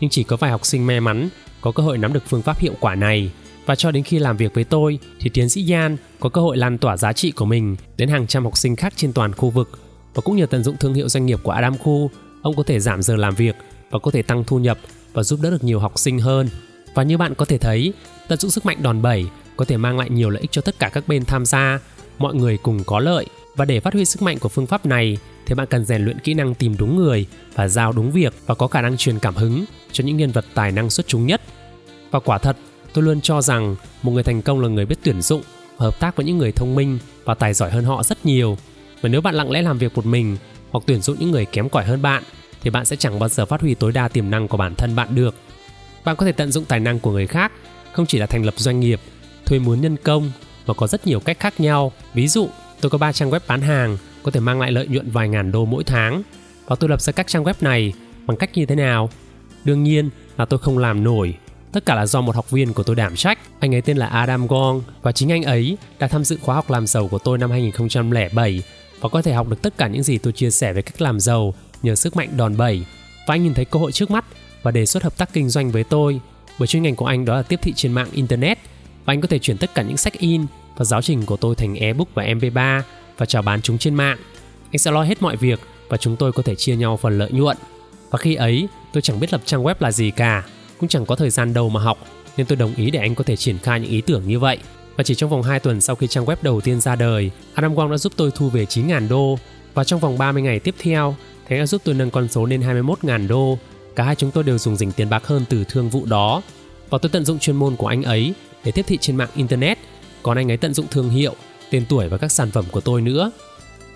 nhưng 0.00 0.10
chỉ 0.10 0.22
có 0.22 0.36
vài 0.36 0.50
học 0.50 0.66
sinh 0.66 0.86
may 0.86 1.00
mắn 1.00 1.28
có 1.60 1.72
cơ 1.72 1.82
hội 1.82 1.98
nắm 1.98 2.12
được 2.12 2.22
phương 2.26 2.42
pháp 2.42 2.58
hiệu 2.58 2.72
quả 2.80 2.94
này. 2.94 3.30
Và 3.66 3.74
cho 3.74 3.90
đến 3.90 4.02
khi 4.02 4.18
làm 4.18 4.36
việc 4.36 4.54
với 4.54 4.64
tôi 4.64 4.98
thì 5.20 5.30
tiến 5.30 5.48
sĩ 5.48 5.72
Yan 5.72 5.96
có 6.20 6.28
cơ 6.28 6.40
hội 6.40 6.56
lan 6.56 6.78
tỏa 6.78 6.96
giá 6.96 7.12
trị 7.12 7.30
của 7.30 7.44
mình 7.44 7.76
đến 7.96 8.08
hàng 8.08 8.26
trăm 8.26 8.44
học 8.44 8.56
sinh 8.56 8.76
khác 8.76 8.92
trên 8.96 9.12
toàn 9.12 9.32
khu 9.32 9.50
vực 9.50 9.78
và 10.14 10.20
cũng 10.24 10.36
nhờ 10.36 10.46
tận 10.46 10.64
dụng 10.64 10.76
thương 10.76 10.94
hiệu 10.94 11.08
doanh 11.08 11.26
nghiệp 11.26 11.40
của 11.42 11.50
Adam 11.50 11.78
Khu, 11.78 12.10
ông 12.42 12.56
có 12.56 12.62
thể 12.62 12.80
giảm 12.80 13.02
giờ 13.02 13.16
làm 13.16 13.34
việc 13.34 13.56
và 13.90 13.98
có 13.98 14.10
thể 14.10 14.22
tăng 14.22 14.44
thu 14.44 14.58
nhập 14.58 14.78
và 15.12 15.22
giúp 15.22 15.40
đỡ 15.42 15.50
được 15.50 15.64
nhiều 15.64 15.78
học 15.78 15.98
sinh 15.98 16.18
hơn. 16.18 16.48
Và 16.94 17.02
như 17.02 17.18
bạn 17.18 17.34
có 17.34 17.44
thể 17.44 17.58
thấy, 17.58 17.92
tận 18.28 18.38
dụng 18.38 18.50
sức 18.50 18.66
mạnh 18.66 18.82
đòn 18.82 19.02
bẩy 19.02 19.26
có 19.56 19.64
thể 19.64 19.76
mang 19.76 19.98
lại 19.98 20.10
nhiều 20.10 20.30
lợi 20.30 20.40
ích 20.40 20.52
cho 20.52 20.62
tất 20.62 20.78
cả 20.78 20.88
các 20.88 21.08
bên 21.08 21.24
tham 21.24 21.46
gia, 21.46 21.78
mọi 22.18 22.34
người 22.34 22.58
cùng 22.62 22.84
có 22.84 23.00
lợi. 23.00 23.26
Và 23.56 23.64
để 23.64 23.80
phát 23.80 23.94
huy 23.94 24.04
sức 24.04 24.22
mạnh 24.22 24.38
của 24.38 24.48
phương 24.48 24.66
pháp 24.66 24.86
này 24.86 25.18
thì 25.46 25.54
bạn 25.54 25.66
cần 25.66 25.84
rèn 25.84 26.04
luyện 26.04 26.18
kỹ 26.18 26.34
năng 26.34 26.54
tìm 26.54 26.76
đúng 26.78 26.96
người 26.96 27.26
và 27.54 27.68
giao 27.68 27.92
đúng 27.92 28.10
việc 28.10 28.34
và 28.46 28.54
có 28.54 28.66
khả 28.66 28.82
năng 28.82 28.96
truyền 28.96 29.18
cảm 29.18 29.34
hứng 29.34 29.64
cho 29.92 30.04
những 30.04 30.16
nhân 30.16 30.30
vật 30.30 30.44
tài 30.54 30.72
năng 30.72 30.90
xuất 30.90 31.06
chúng 31.06 31.26
nhất. 31.26 31.40
Và 32.10 32.20
quả 32.20 32.38
thật, 32.38 32.56
tôi 32.92 33.04
luôn 33.04 33.20
cho 33.20 33.42
rằng 33.42 33.76
một 34.02 34.12
người 34.12 34.22
thành 34.22 34.42
công 34.42 34.60
là 34.60 34.68
người 34.68 34.86
biết 34.86 34.96
tuyển 35.02 35.22
dụng 35.22 35.42
và 35.76 35.86
hợp 35.86 36.00
tác 36.00 36.16
với 36.16 36.26
những 36.26 36.38
người 36.38 36.52
thông 36.52 36.74
minh 36.74 36.98
và 37.24 37.34
tài 37.34 37.54
giỏi 37.54 37.70
hơn 37.70 37.84
họ 37.84 38.02
rất 38.02 38.26
nhiều. 38.26 38.58
Và 39.00 39.08
nếu 39.08 39.20
bạn 39.20 39.34
lặng 39.34 39.50
lẽ 39.50 39.62
làm 39.62 39.78
việc 39.78 39.96
một 39.96 40.06
mình 40.06 40.36
hoặc 40.70 40.84
tuyển 40.86 41.00
dụng 41.00 41.16
những 41.18 41.30
người 41.30 41.44
kém 41.44 41.68
cỏi 41.68 41.84
hơn 41.84 42.02
bạn 42.02 42.22
thì 42.62 42.70
bạn 42.70 42.84
sẽ 42.84 42.96
chẳng 42.96 43.18
bao 43.18 43.28
giờ 43.28 43.46
phát 43.46 43.60
huy 43.60 43.74
tối 43.74 43.92
đa 43.92 44.08
tiềm 44.08 44.30
năng 44.30 44.48
của 44.48 44.56
bản 44.56 44.74
thân 44.74 44.96
bạn 44.96 45.14
được. 45.14 45.34
Bạn 46.04 46.16
có 46.16 46.26
thể 46.26 46.32
tận 46.32 46.52
dụng 46.52 46.64
tài 46.64 46.80
năng 46.80 47.00
của 47.00 47.12
người 47.12 47.26
khác, 47.26 47.52
không 47.92 48.06
chỉ 48.06 48.18
là 48.18 48.26
thành 48.26 48.44
lập 48.44 48.54
doanh 48.56 48.80
nghiệp, 48.80 49.00
thuê 49.46 49.58
mướn 49.58 49.80
nhân 49.80 49.96
công 49.96 50.30
và 50.66 50.74
có 50.74 50.86
rất 50.86 51.06
nhiều 51.06 51.20
cách 51.20 51.40
khác 51.40 51.60
nhau. 51.60 51.92
Ví 52.14 52.28
dụ, 52.28 52.48
tôi 52.80 52.90
có 52.90 52.98
3 52.98 53.12
trang 53.12 53.30
web 53.30 53.40
bán 53.46 53.60
hàng 53.60 53.98
có 54.22 54.30
thể 54.30 54.40
mang 54.40 54.60
lại 54.60 54.72
lợi 54.72 54.86
nhuận 54.86 55.10
vài 55.10 55.28
ngàn 55.28 55.52
đô 55.52 55.64
mỗi 55.64 55.84
tháng. 55.84 56.22
Và 56.66 56.76
tôi 56.76 56.90
lập 56.90 57.00
ra 57.00 57.12
các 57.12 57.26
trang 57.26 57.44
web 57.44 57.54
này 57.60 57.92
bằng 58.26 58.36
cách 58.36 58.50
như 58.54 58.66
thế 58.66 58.74
nào? 58.74 59.10
Đương 59.64 59.82
nhiên 59.82 60.10
là 60.36 60.44
tôi 60.44 60.58
không 60.58 60.78
làm 60.78 61.04
nổi. 61.04 61.34
Tất 61.72 61.86
cả 61.86 61.94
là 61.94 62.06
do 62.06 62.20
một 62.20 62.36
học 62.36 62.50
viên 62.50 62.72
của 62.72 62.82
tôi 62.82 62.96
đảm 62.96 63.16
trách. 63.16 63.38
Anh 63.60 63.74
ấy 63.74 63.82
tên 63.82 63.96
là 63.96 64.06
Adam 64.06 64.46
Gong 64.46 64.82
và 65.02 65.12
chính 65.12 65.32
anh 65.32 65.42
ấy 65.42 65.78
đã 65.98 66.08
tham 66.08 66.24
dự 66.24 66.38
khóa 66.42 66.54
học 66.54 66.70
làm 66.70 66.86
giàu 66.86 67.08
của 67.08 67.18
tôi 67.18 67.38
năm 67.38 67.50
2007 67.50 68.62
và 69.00 69.08
có 69.08 69.22
thể 69.22 69.32
học 69.32 69.48
được 69.48 69.62
tất 69.62 69.78
cả 69.78 69.88
những 69.88 70.02
gì 70.02 70.18
tôi 70.18 70.32
chia 70.32 70.50
sẻ 70.50 70.72
về 70.72 70.82
cách 70.82 71.02
làm 71.02 71.20
giàu 71.20 71.54
nhờ 71.82 71.94
sức 71.94 72.16
mạnh 72.16 72.28
đòn 72.36 72.56
bẩy. 72.56 72.84
Và 73.26 73.34
anh 73.34 73.42
nhìn 73.42 73.54
thấy 73.54 73.64
cơ 73.64 73.78
hội 73.78 73.92
trước 73.92 74.10
mắt 74.10 74.24
và 74.62 74.70
đề 74.70 74.86
xuất 74.86 75.02
hợp 75.02 75.16
tác 75.16 75.32
kinh 75.32 75.48
doanh 75.48 75.70
với 75.70 75.84
tôi 75.84 76.20
bởi 76.58 76.66
chuyên 76.66 76.82
ngành 76.82 76.96
của 76.96 77.06
anh 77.06 77.24
đó 77.24 77.36
là 77.36 77.42
tiếp 77.42 77.60
thị 77.62 77.72
trên 77.76 77.92
mạng 77.92 78.08
internet 78.12 78.58
và 79.06 79.12
anh 79.12 79.20
có 79.20 79.28
thể 79.28 79.38
chuyển 79.38 79.58
tất 79.58 79.74
cả 79.74 79.82
những 79.82 79.96
sách 79.96 80.18
in 80.18 80.46
và 80.76 80.84
giáo 80.84 81.02
trình 81.02 81.26
của 81.26 81.36
tôi 81.36 81.54
thành 81.54 81.74
ebook 81.74 82.08
và 82.14 82.24
mp3 82.24 82.82
và 83.18 83.26
chào 83.26 83.42
bán 83.42 83.62
chúng 83.62 83.78
trên 83.78 83.94
mạng. 83.94 84.18
Anh 84.70 84.78
sẽ 84.78 84.90
lo 84.90 85.02
hết 85.02 85.22
mọi 85.22 85.36
việc 85.36 85.60
và 85.88 85.96
chúng 85.96 86.16
tôi 86.16 86.32
có 86.32 86.42
thể 86.42 86.54
chia 86.54 86.76
nhau 86.76 86.96
phần 86.96 87.18
lợi 87.18 87.30
nhuận. 87.32 87.56
Và 88.10 88.18
khi 88.18 88.34
ấy, 88.34 88.68
tôi 88.92 89.02
chẳng 89.02 89.20
biết 89.20 89.32
lập 89.32 89.40
trang 89.44 89.64
web 89.64 89.74
là 89.78 89.92
gì 89.92 90.10
cả, 90.10 90.44
cũng 90.80 90.88
chẳng 90.88 91.06
có 91.06 91.16
thời 91.16 91.30
gian 91.30 91.54
đâu 91.54 91.68
mà 91.68 91.80
học, 91.80 91.98
nên 92.36 92.46
tôi 92.46 92.56
đồng 92.56 92.74
ý 92.74 92.90
để 92.90 92.98
anh 92.98 93.14
có 93.14 93.24
thể 93.24 93.36
triển 93.36 93.58
khai 93.58 93.80
những 93.80 93.90
ý 93.90 94.00
tưởng 94.00 94.22
như 94.26 94.38
vậy. 94.38 94.58
Và 94.96 95.04
chỉ 95.04 95.14
trong 95.14 95.30
vòng 95.30 95.42
2 95.42 95.60
tuần 95.60 95.80
sau 95.80 95.96
khi 95.96 96.06
trang 96.06 96.24
web 96.24 96.36
đầu 96.42 96.60
tiên 96.60 96.80
ra 96.80 96.96
đời, 96.96 97.30
Adam 97.54 97.74
Wang 97.74 97.90
đã 97.90 97.98
giúp 97.98 98.12
tôi 98.16 98.30
thu 98.34 98.50
về 98.50 98.64
9.000 98.64 99.08
đô 99.08 99.38
và 99.74 99.84
trong 99.84 100.00
vòng 100.00 100.18
30 100.18 100.42
ngày 100.42 100.58
tiếp 100.58 100.74
theo, 100.78 101.16
anh 101.48 101.58
đã 101.58 101.66
giúp 101.66 101.82
tôi 101.84 101.94
nâng 101.94 102.10
con 102.10 102.28
số 102.28 102.44
lên 102.44 102.60
21.000 102.60 103.28
đô. 103.28 103.58
Cả 103.96 104.04
hai 104.04 104.14
chúng 104.14 104.30
tôi 104.30 104.44
đều 104.44 104.58
dùng 104.58 104.76
dình 104.76 104.92
tiền 104.92 105.10
bạc 105.10 105.26
hơn 105.26 105.44
từ 105.48 105.64
thương 105.64 105.88
vụ 105.88 106.04
đó. 106.06 106.42
Và 106.90 106.98
tôi 106.98 107.10
tận 107.10 107.24
dụng 107.24 107.38
chuyên 107.38 107.56
môn 107.56 107.76
của 107.76 107.86
anh 107.86 108.02
ấy 108.02 108.34
để 108.66 108.72
tiếp 108.72 108.84
thị 108.86 108.98
trên 109.00 109.16
mạng 109.16 109.28
Internet, 109.34 109.78
còn 110.22 110.36
anh 110.36 110.50
ấy 110.50 110.56
tận 110.56 110.74
dụng 110.74 110.86
thương 110.90 111.10
hiệu, 111.10 111.34
tên 111.70 111.84
tuổi 111.88 112.08
và 112.08 112.18
các 112.18 112.32
sản 112.32 112.50
phẩm 112.50 112.64
của 112.70 112.80
tôi 112.80 113.02
nữa. 113.02 113.30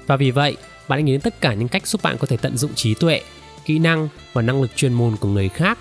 Và 0.07 0.17
vì 0.17 0.31
vậy, 0.31 0.57
bạn 0.89 0.97
hãy 0.97 1.03
nghĩ 1.03 1.13
đến 1.13 1.21
tất 1.21 1.41
cả 1.41 1.55
những 1.55 1.69
cách 1.69 1.87
giúp 1.87 2.03
bạn 2.03 2.19
có 2.19 2.27
thể 2.27 2.37
tận 2.37 2.57
dụng 2.57 2.75
trí 2.75 2.95
tuệ, 2.95 3.21
kỹ 3.65 3.79
năng 3.79 4.09
và 4.33 4.43
năng 4.43 4.63
lực 4.63 4.77
chuyên 4.77 4.93
môn 4.93 5.17
của 5.17 5.29
người 5.29 5.49
khác. 5.49 5.79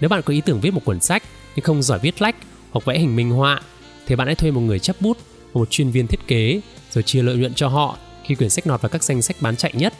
Nếu 0.00 0.08
bạn 0.08 0.22
có 0.22 0.32
ý 0.32 0.40
tưởng 0.40 0.60
viết 0.60 0.74
một 0.74 0.84
cuốn 0.84 1.00
sách 1.00 1.22
nhưng 1.56 1.64
không 1.64 1.82
giỏi 1.82 1.98
viết 1.98 2.22
lách 2.22 2.36
hoặc 2.70 2.84
vẽ 2.84 2.98
hình 2.98 3.16
minh 3.16 3.30
họa, 3.30 3.60
thì 4.06 4.16
bạn 4.16 4.26
hãy 4.26 4.34
thuê 4.34 4.50
một 4.50 4.60
người 4.60 4.78
chấp 4.78 4.96
bút 5.00 5.18
một 5.54 5.70
chuyên 5.70 5.90
viên 5.90 6.06
thiết 6.06 6.20
kế 6.26 6.60
rồi 6.90 7.02
chia 7.02 7.22
lợi 7.22 7.36
nhuận 7.36 7.54
cho 7.54 7.68
họ 7.68 7.96
khi 8.24 8.34
quyển 8.34 8.50
sách 8.50 8.66
lọt 8.66 8.82
vào 8.82 8.90
các 8.90 9.02
danh 9.02 9.22
sách 9.22 9.36
bán 9.40 9.56
chạy 9.56 9.72
nhất. 9.74 9.94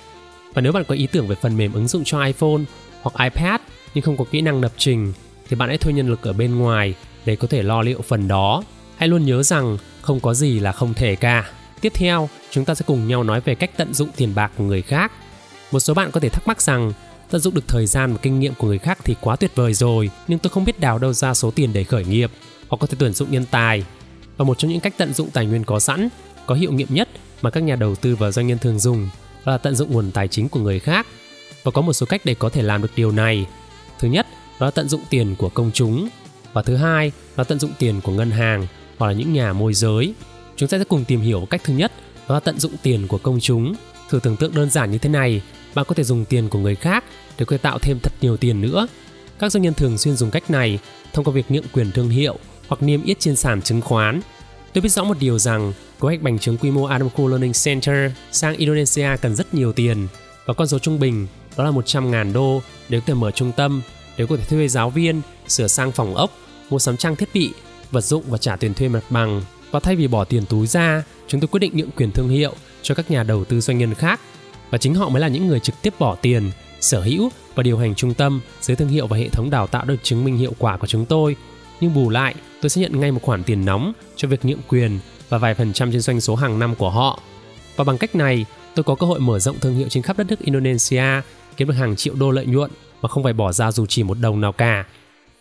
Và 0.55 0.63
nếu 0.63 0.73
bạn 0.73 0.85
có 0.85 0.95
ý 0.95 1.07
tưởng 1.07 1.29
về 1.29 1.37
phần 1.43 1.57
mềm 1.57 1.73
ứng 1.73 1.89
dụng 1.89 2.03
cho 2.05 2.25
iPhone 2.25 2.63
hoặc 3.03 3.25
iPad 3.25 3.61
nhưng 3.95 4.03
không 4.03 4.17
có 4.17 4.25
kỹ 4.31 4.41
năng 4.41 4.61
lập 4.61 4.73
trình 4.77 5.13
thì 5.49 5.57
bạn 5.57 5.69
hãy 5.69 5.79
thuê 5.79 5.93
nhân 5.93 6.09
lực 6.09 6.23
ở 6.23 6.33
bên 6.33 6.59
ngoài 6.59 6.95
để 7.25 7.37
có 7.37 7.49
thể 7.49 7.63
lo 7.63 7.83
liệu 7.83 8.03
phần 8.03 8.29
đó. 8.29 8.63
Hãy 8.97 9.09
luôn 9.09 9.27
nhớ 9.27 9.43
rằng 9.43 9.79
không 10.03 10.21
có 10.21 10.35
gì 10.35 10.59
là 10.59 10.73
không 10.73 10.95
thể 10.95 11.17
cả. 11.17 11.51
Tiếp 11.81 11.93
theo, 11.95 12.29
chúng 12.51 12.65
ta 12.65 12.75
sẽ 12.75 12.85
cùng 12.87 13.09
nhau 13.09 13.25
nói 13.25 13.41
về 13.41 13.55
cách 13.55 13.71
tận 13.77 13.95
dụng 13.95 14.09
tiền 14.17 14.35
bạc 14.35 14.53
của 14.57 14.65
người 14.65 14.83
khác. 14.83 15.13
Một 15.73 15.81
số 15.81 15.95
bạn 15.95 16.11
có 16.11 16.21
thể 16.21 16.29
thắc 16.29 16.47
mắc 16.47 16.63
rằng 16.63 16.93
tận 17.31 17.41
dụng 17.41 17.55
được 17.55 17.69
thời 17.69 17.87
gian 17.87 18.13
và 18.13 18.19
kinh 18.23 18.41
nghiệm 18.41 18.55
của 18.55 18.67
người 18.67 18.79
khác 18.79 18.99
thì 19.05 19.17
quá 19.21 19.37
tuyệt 19.37 19.51
vời 19.55 19.75
rồi, 19.75 20.11
nhưng 20.29 20.39
tôi 20.39 20.51
không 20.51 20.65
biết 20.65 20.81
đào 20.81 20.99
đâu 20.99 21.13
ra 21.13 21.35
số 21.35 21.51
tiền 21.51 21.73
để 21.73 21.85
khởi 21.85 22.05
nghiệp 22.05 22.31
hoặc 22.69 22.77
có 22.81 22.87
thể 22.87 22.97
tuyển 22.99 23.13
dụng 23.13 23.31
nhân 23.31 23.45
tài. 23.51 23.85
Và 24.37 24.45
một 24.45 24.59
trong 24.59 24.71
những 24.71 24.81
cách 24.81 24.95
tận 24.97 25.15
dụng 25.15 25.31
tài 25.31 25.47
nguyên 25.47 25.65
có 25.65 25.81
sẵn, 25.81 26.09
có 26.47 26.55
hiệu 26.55 26.73
nghiệm 26.73 26.89
nhất 26.91 27.09
mà 27.43 27.51
các 27.51 27.63
nhà 27.63 27.77
đầu 27.77 27.95
tư 27.95 28.17
và 28.17 28.31
doanh 28.31 28.47
nhân 28.47 28.59
thường 28.59 28.79
dùng 28.79 29.09
là 29.45 29.59
tận 29.59 29.75
dụng 29.75 29.93
nguồn 29.93 30.11
tài 30.11 30.29
chính 30.29 30.49
của 30.49 30.61
người 30.61 30.81
khác. 30.81 31.07
Và 31.63 31.71
có 31.71 31.83
một 31.83 31.93
số 31.93 32.07
cách 32.07 32.21
để 32.25 32.35
có 32.35 32.49
thể 32.49 32.63
làm 32.63 32.83
được 32.83 32.91
điều 32.97 33.13
này. 33.13 33.47
Thứ 33.99 34.09
nhất, 34.09 34.27
đó 34.61 34.67
là 34.67 34.71
tận 34.71 34.89
dụng 34.89 35.01
tiền 35.11 35.35
của 35.39 35.49
công 35.49 35.71
chúng 35.75 36.09
và 36.53 36.63
thứ 36.63 36.77
hai 36.77 37.13
là 37.37 37.45
tận 37.45 37.59
dụng 37.59 37.73
tiền 37.79 38.01
của 38.01 38.13
ngân 38.13 38.31
hàng 38.31 38.67
hoặc 38.99 39.07
là 39.07 39.13
những 39.13 39.33
nhà 39.33 39.53
môi 39.53 39.75
giới. 39.75 40.15
Chúng 40.57 40.69
ta 40.69 40.79
sẽ 40.79 40.85
cùng 40.85 41.05
tìm 41.05 41.21
hiểu 41.21 41.47
cách 41.51 41.61
thứ 41.65 41.75
nhất 41.75 41.93
đó 42.29 42.35
là 42.35 42.41
tận 42.41 42.61
dụng 42.61 42.73
tiền 42.83 43.07
của 43.07 43.19
công 43.19 43.41
chúng. 43.41 43.75
Thử 44.11 44.21
tưởng 44.23 44.37
tượng 44.37 44.55
đơn 44.55 44.71
giản 44.71 44.91
như 44.91 44.99
thế 44.99 45.11
này, 45.11 45.43
bạn 45.75 45.85
có 45.89 45.95
thể 45.95 46.05
dùng 46.05 46.25
tiền 46.25 46.49
của 46.49 46.59
người 46.59 46.75
khác 46.75 47.05
để 47.39 47.45
có 47.45 47.51
thể 47.51 47.59
tạo 47.59 47.79
thêm 47.79 47.99
thật 48.01 48.13
nhiều 48.21 48.37
tiền 48.37 48.61
nữa. 48.61 48.87
Các 49.39 49.53
doanh 49.53 49.63
nhân 49.63 49.75
thường 49.75 49.99
xuyên 49.99 50.17
dùng 50.17 50.31
cách 50.31 50.51
này 50.51 50.79
thông 51.13 51.25
qua 51.25 51.33
việc 51.33 51.51
nhượng 51.51 51.69
quyền 51.73 51.91
thương 51.91 52.09
hiệu 52.09 52.39
hoặc 52.69 52.83
niêm 52.83 53.03
yết 53.05 53.21
trên 53.21 53.37
sàn 53.37 53.63
chứng 53.63 53.81
khoán. 53.81 54.21
Tôi 54.73 54.83
biết 54.83 54.93
rõ 54.93 55.05
một 55.05 55.17
điều 55.21 55.39
rằng 55.39 55.73
kế 55.73 56.07
hoạch 56.07 56.23
bành 56.23 56.39
trướng 56.39 56.57
quy 56.57 56.71
mô 56.71 56.85
Adamco 56.85 57.29
Learning 57.29 57.53
Center 57.65 58.13
sang 58.33 58.57
Indonesia 58.57 59.09
cần 59.21 59.35
rất 59.35 59.55
nhiều 59.55 59.73
tiền 59.73 60.09
và 60.47 60.55
con 60.55 60.69
số 60.69 60.79
trung 60.79 61.01
bình 61.01 61.27
đó 61.57 61.65
là 61.65 61.71
100.000 61.71 62.33
đô 62.33 62.63
để 62.89 63.01
có 63.01 63.05
thể 63.07 63.15
mở 63.15 63.31
trung 63.31 63.53
tâm, 63.57 63.83
để 64.17 64.27
có 64.27 64.37
thể 64.37 64.45
thuê 64.45 64.69
giáo 64.69 64.91
viên, 64.91 65.21
sửa 65.49 65.67
sang 65.67 65.93
phòng 65.93 66.15
ốc, 66.15 66.31
mua 66.73 66.79
sắm 66.79 66.97
trang 66.97 67.17
thiết 67.17 67.29
bị, 67.35 67.53
vật 67.91 68.01
dụng 68.01 68.25
và 68.29 68.39
trả 68.39 68.57
tiền 68.57 68.75
thuê 68.75 68.89
mặt 68.89 69.05
bằng. 69.11 69.43
Và 69.71 69.81
thay 69.81 69.97
vì 69.97 70.07
bỏ 70.07 70.25
tiền 70.25 70.45
túi 70.47 70.67
ra, 70.67 71.03
chúng 71.29 71.41
tôi 71.41 71.49
quyết 71.49 71.61
định 71.61 71.77
nhượng 71.77 71.91
quyền 71.91 72.11
thương 72.11 72.29
hiệu 72.29 72.55
cho 72.83 72.95
các 72.95 73.11
nhà 73.11 73.23
đầu 73.23 73.45
tư 73.45 73.61
doanh 73.61 73.79
nhân 73.79 73.95
khác 73.95 74.21
và 74.71 74.79
chính 74.79 74.95
họ 74.95 75.09
mới 75.09 75.21
là 75.21 75.29
những 75.29 75.47
người 75.47 75.61
trực 75.61 75.83
tiếp 75.83 75.95
bỏ 75.99 76.15
tiền, 76.15 76.51
sở 76.81 77.01
hữu 77.01 77.31
và 77.55 77.63
điều 77.63 77.79
hành 77.79 77.95
trung 77.95 78.15
tâm 78.15 78.41
dưới 78.61 78.77
thương 78.77 78.89
hiệu 78.89 79.07
và 79.07 79.17
hệ 79.17 79.29
thống 79.29 79.51
đào 79.51 79.67
tạo 79.67 79.85
được 79.85 79.97
chứng 80.03 80.25
minh 80.25 80.37
hiệu 80.37 80.53
quả 80.59 80.77
của 80.77 80.87
chúng 80.87 81.07
tôi. 81.07 81.37
Nhưng 81.81 81.95
bù 81.95 82.11
lại, 82.11 82.35
tôi 82.61 82.71
sẽ 82.71 82.81
nhận 82.81 83.01
ngay 83.01 83.13
một 83.13 83.23
khoản 83.23 83.45
tiền 83.45 83.65
nóng 83.65 83.93
cho 84.17 84.29
việc 84.29 84.45
nhượng 84.45 84.61
quyền 84.69 84.99
và 85.29 85.39
vài 85.39 85.55
phần 85.55 85.73
trăm 85.73 85.93
trên 85.93 86.01
doanh 86.01 86.21
số 86.21 86.35
hàng 86.35 86.59
năm 86.59 86.75
của 86.75 86.91
họ. 86.91 87.21
Và 87.77 87.85
bằng 87.85 87.99
cách 87.99 88.15
này, 88.15 88.47
tôi 88.75 88.85
có 88.85 88.95
cơ 88.95 89.07
hội 89.07 89.21
mở 89.21 89.39
rộng 89.39 89.59
thương 89.59 89.75
hiệu 89.75 89.89
trên 89.89 90.03
khắp 90.03 90.19
đất 90.19 90.27
nước 90.27 90.39
Indonesia, 90.41 91.21
kiếm 91.57 91.69
được 91.69 91.75
hàng 91.75 91.97
triệu 91.97 92.15
đô 92.15 92.31
lợi 92.31 92.47
nhuận 92.47 92.71
mà 93.03 93.09
không 93.09 93.23
phải 93.23 93.33
bỏ 93.33 93.53
ra 93.53 93.73
dù 93.73 93.87
chỉ 93.87 94.03
một 94.03 94.19
đồng 94.21 94.41
nào 94.41 94.53
cả. 94.53 94.85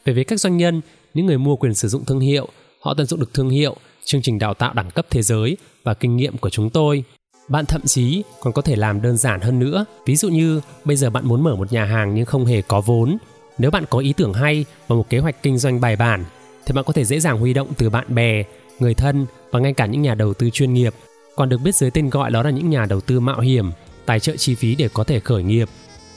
Về 0.06 0.14
phía 0.16 0.24
các 0.24 0.40
doanh 0.40 0.58
nhân, 0.58 0.82
những 1.14 1.26
người 1.26 1.38
mua 1.38 1.56
quyền 1.56 1.74
sử 1.74 1.88
dụng 1.88 2.06
thương 2.06 2.20
hiệu, 2.20 2.48
họ 2.82 2.94
tận 2.94 3.06
dụng 3.06 3.20
được 3.20 3.34
thương 3.34 3.50
hiệu, 3.50 3.76
chương 4.06 4.22
trình 4.22 4.40
đào 4.40 4.54
tạo 4.54 4.74
đẳng 4.74 4.92
cấp 4.92 5.06
thế 5.10 5.22
giới 5.22 5.58
và 5.84 5.94
kinh 5.94 6.18
nghiệm 6.18 6.38
của 6.38 6.50
chúng 6.50 6.70
tôi. 6.70 7.04
Bạn 7.48 7.66
thậm 7.66 7.82
chí 7.82 8.24
còn 8.42 8.54
có 8.54 8.62
thể 8.62 8.76
làm 8.76 9.02
đơn 9.02 9.18
giản 9.18 9.42
hơn 9.42 9.60
nữa. 9.60 9.86
Ví 10.06 10.16
dụ 10.16 10.30
như 10.30 10.62
bây 10.86 10.96
giờ 10.96 11.10
bạn 11.10 11.28
muốn 11.28 11.44
mở 11.44 11.56
một 11.56 11.74
nhà 11.74 11.86
hàng 11.86 12.16
nhưng 12.16 12.26
không 12.26 12.46
hề 12.46 12.62
có 12.62 12.82
vốn. 12.82 13.18
Nếu 13.58 13.72
bạn 13.72 13.86
có 13.90 14.00
ý 14.00 14.14
tưởng 14.14 14.34
hay 14.34 14.66
và 14.88 14.96
một 14.96 15.10
kế 15.10 15.20
hoạch 15.20 15.44
kinh 15.44 15.58
doanh 15.58 15.82
bài 15.82 15.96
bản 15.96 16.26
thì 16.66 16.74
bạn 16.74 16.86
có 16.86 16.94
thể 16.94 17.06
dễ 17.06 17.20
dàng 17.20 17.40
huy 17.40 17.54
động 17.54 17.68
từ 17.78 17.90
bạn 17.90 18.16
bè, 18.16 18.44
người 18.80 18.94
thân 18.94 19.26
và 19.52 19.60
ngay 19.60 19.74
cả 19.74 19.86
những 19.86 20.02
nhà 20.02 20.16
đầu 20.16 20.34
tư 20.34 20.50
chuyên 20.50 20.74
nghiệp, 20.74 20.94
còn 21.36 21.50
được 21.50 21.58
biết 21.58 21.76
dưới 21.76 21.92
tên 21.92 22.10
gọi 22.10 22.32
đó 22.32 22.44
là 22.44 22.50
những 22.50 22.70
nhà 22.70 22.86
đầu 22.86 23.02
tư 23.02 23.20
mạo 23.20 23.40
hiểm, 23.40 23.72
tài 24.06 24.20
trợ 24.20 24.36
chi 24.38 24.56
phí 24.56 24.76
để 24.76 24.90
có 24.94 25.04
thể 25.04 25.20
khởi 25.20 25.44
nghiệp. 25.44 25.70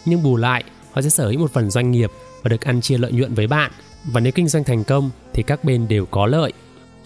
Nhưng 0.05 0.23
bù 0.23 0.37
lại, 0.37 0.65
họ 0.93 1.03
sẽ 1.03 1.09
sở 1.09 1.29
hữu 1.29 1.41
một 1.41 1.53
phần 1.53 1.71
doanh 1.71 1.91
nghiệp 1.91 2.11
và 2.43 2.49
được 2.49 2.61
ăn 2.65 2.81
chia 2.81 2.99
lợi 2.99 3.13
nhuận 3.13 3.35
với 3.35 3.47
bạn. 3.47 3.73
Và 4.05 4.21
nếu 4.21 4.33
kinh 4.33 4.49
doanh 4.49 4.65
thành 4.65 4.85
công 4.85 5.11
thì 5.33 5.43
các 5.43 5.65
bên 5.65 5.89
đều 5.89 6.07
có 6.07 6.27
lợi. 6.27 6.53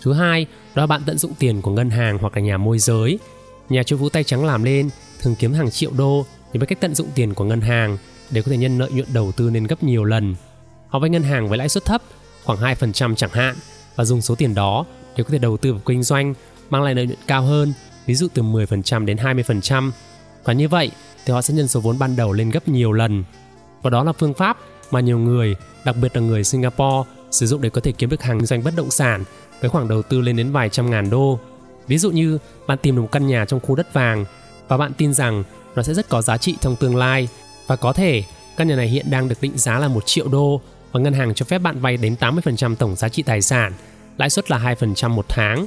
Thứ 0.02 0.12
hai, 0.12 0.46
đó 0.74 0.82
là 0.82 0.86
bạn 0.86 1.02
tận 1.06 1.18
dụng 1.18 1.34
tiền 1.38 1.62
của 1.62 1.70
ngân 1.70 1.90
hàng 1.90 2.18
hoặc 2.18 2.36
là 2.36 2.42
nhà 2.42 2.56
môi 2.56 2.78
giới. 2.78 3.18
Nhà 3.68 3.82
chu 3.82 3.96
vũ 3.96 4.08
tay 4.08 4.24
trắng 4.24 4.44
làm 4.44 4.64
lên 4.64 4.90
thường 5.20 5.34
kiếm 5.38 5.52
hàng 5.52 5.70
triệu 5.70 5.90
đô 5.98 6.26
nhưng 6.52 6.60
với 6.60 6.66
cách 6.66 6.80
tận 6.80 6.94
dụng 6.94 7.08
tiền 7.14 7.34
của 7.34 7.44
ngân 7.44 7.60
hàng 7.60 7.98
để 8.30 8.42
có 8.42 8.50
thể 8.50 8.56
nhân 8.56 8.78
lợi 8.78 8.90
nhuận 8.92 9.08
đầu 9.12 9.32
tư 9.32 9.50
lên 9.50 9.64
gấp 9.64 9.82
nhiều 9.82 10.04
lần. 10.04 10.34
Họ 10.88 10.98
vay 10.98 11.10
ngân 11.10 11.22
hàng 11.22 11.48
với 11.48 11.58
lãi 11.58 11.68
suất 11.68 11.84
thấp, 11.84 12.02
khoảng 12.44 12.58
2% 12.58 13.14
chẳng 13.14 13.30
hạn, 13.32 13.56
và 13.96 14.04
dùng 14.04 14.20
số 14.20 14.34
tiền 14.34 14.54
đó 14.54 14.84
để 15.16 15.24
có 15.24 15.30
thể 15.30 15.38
đầu 15.38 15.56
tư 15.56 15.72
vào 15.72 15.82
kinh 15.86 16.02
doanh 16.02 16.34
mang 16.70 16.82
lại 16.82 16.94
lợi 16.94 17.06
nhuận 17.06 17.18
cao 17.26 17.42
hơn, 17.42 17.72
ví 18.06 18.14
dụ 18.14 18.28
từ 18.34 18.42
10% 18.42 19.04
đến 19.04 19.16
20%. 19.16 19.90
Và 20.44 20.52
như 20.52 20.68
vậy 20.68 20.90
thì 21.26 21.32
họ 21.32 21.42
sẽ 21.42 21.54
nhân 21.54 21.68
số 21.68 21.80
vốn 21.80 21.98
ban 21.98 22.16
đầu 22.16 22.32
lên 22.32 22.50
gấp 22.50 22.68
nhiều 22.68 22.92
lần. 22.92 23.24
Và 23.82 23.90
đó 23.90 24.04
là 24.04 24.12
phương 24.12 24.34
pháp 24.34 24.58
mà 24.90 25.00
nhiều 25.00 25.18
người, 25.18 25.56
đặc 25.84 25.96
biệt 26.02 26.16
là 26.16 26.22
người 26.22 26.44
Singapore, 26.44 27.10
sử 27.30 27.46
dụng 27.46 27.60
để 27.60 27.70
có 27.70 27.80
thể 27.80 27.92
kiếm 27.92 28.10
được 28.10 28.22
hàng 28.22 28.46
doanh 28.46 28.64
bất 28.64 28.76
động 28.76 28.90
sản 28.90 29.24
với 29.60 29.70
khoản 29.70 29.88
đầu 29.88 30.02
tư 30.02 30.20
lên 30.20 30.36
đến 30.36 30.52
vài 30.52 30.68
trăm 30.68 30.90
ngàn 30.90 31.10
đô. 31.10 31.38
Ví 31.86 31.98
dụ 31.98 32.10
như 32.10 32.38
bạn 32.66 32.78
tìm 32.78 32.96
được 32.96 33.02
một 33.02 33.12
căn 33.12 33.26
nhà 33.26 33.44
trong 33.44 33.60
khu 33.60 33.74
đất 33.74 33.92
vàng 33.92 34.24
và 34.68 34.76
bạn 34.76 34.92
tin 34.98 35.14
rằng 35.14 35.42
nó 35.74 35.82
sẽ 35.82 35.94
rất 35.94 36.08
có 36.08 36.22
giá 36.22 36.36
trị 36.36 36.56
trong 36.60 36.76
tương 36.76 36.96
lai 36.96 37.28
và 37.66 37.76
có 37.76 37.92
thể 37.92 38.22
căn 38.56 38.68
nhà 38.68 38.76
này 38.76 38.88
hiện 38.88 39.06
đang 39.10 39.28
được 39.28 39.36
định 39.40 39.58
giá 39.58 39.78
là 39.78 39.88
một 39.88 40.06
triệu 40.06 40.28
đô 40.28 40.60
và 40.92 41.00
ngân 41.00 41.12
hàng 41.12 41.34
cho 41.34 41.44
phép 41.44 41.58
bạn 41.58 41.80
vay 41.80 41.96
đến 41.96 42.16
80% 42.20 42.74
tổng 42.74 42.96
giá 42.96 43.08
trị 43.08 43.22
tài 43.22 43.42
sản 43.42 43.72
lãi 44.18 44.30
suất 44.30 44.50
là 44.50 44.74
2% 44.80 45.10
một 45.10 45.26
tháng. 45.28 45.66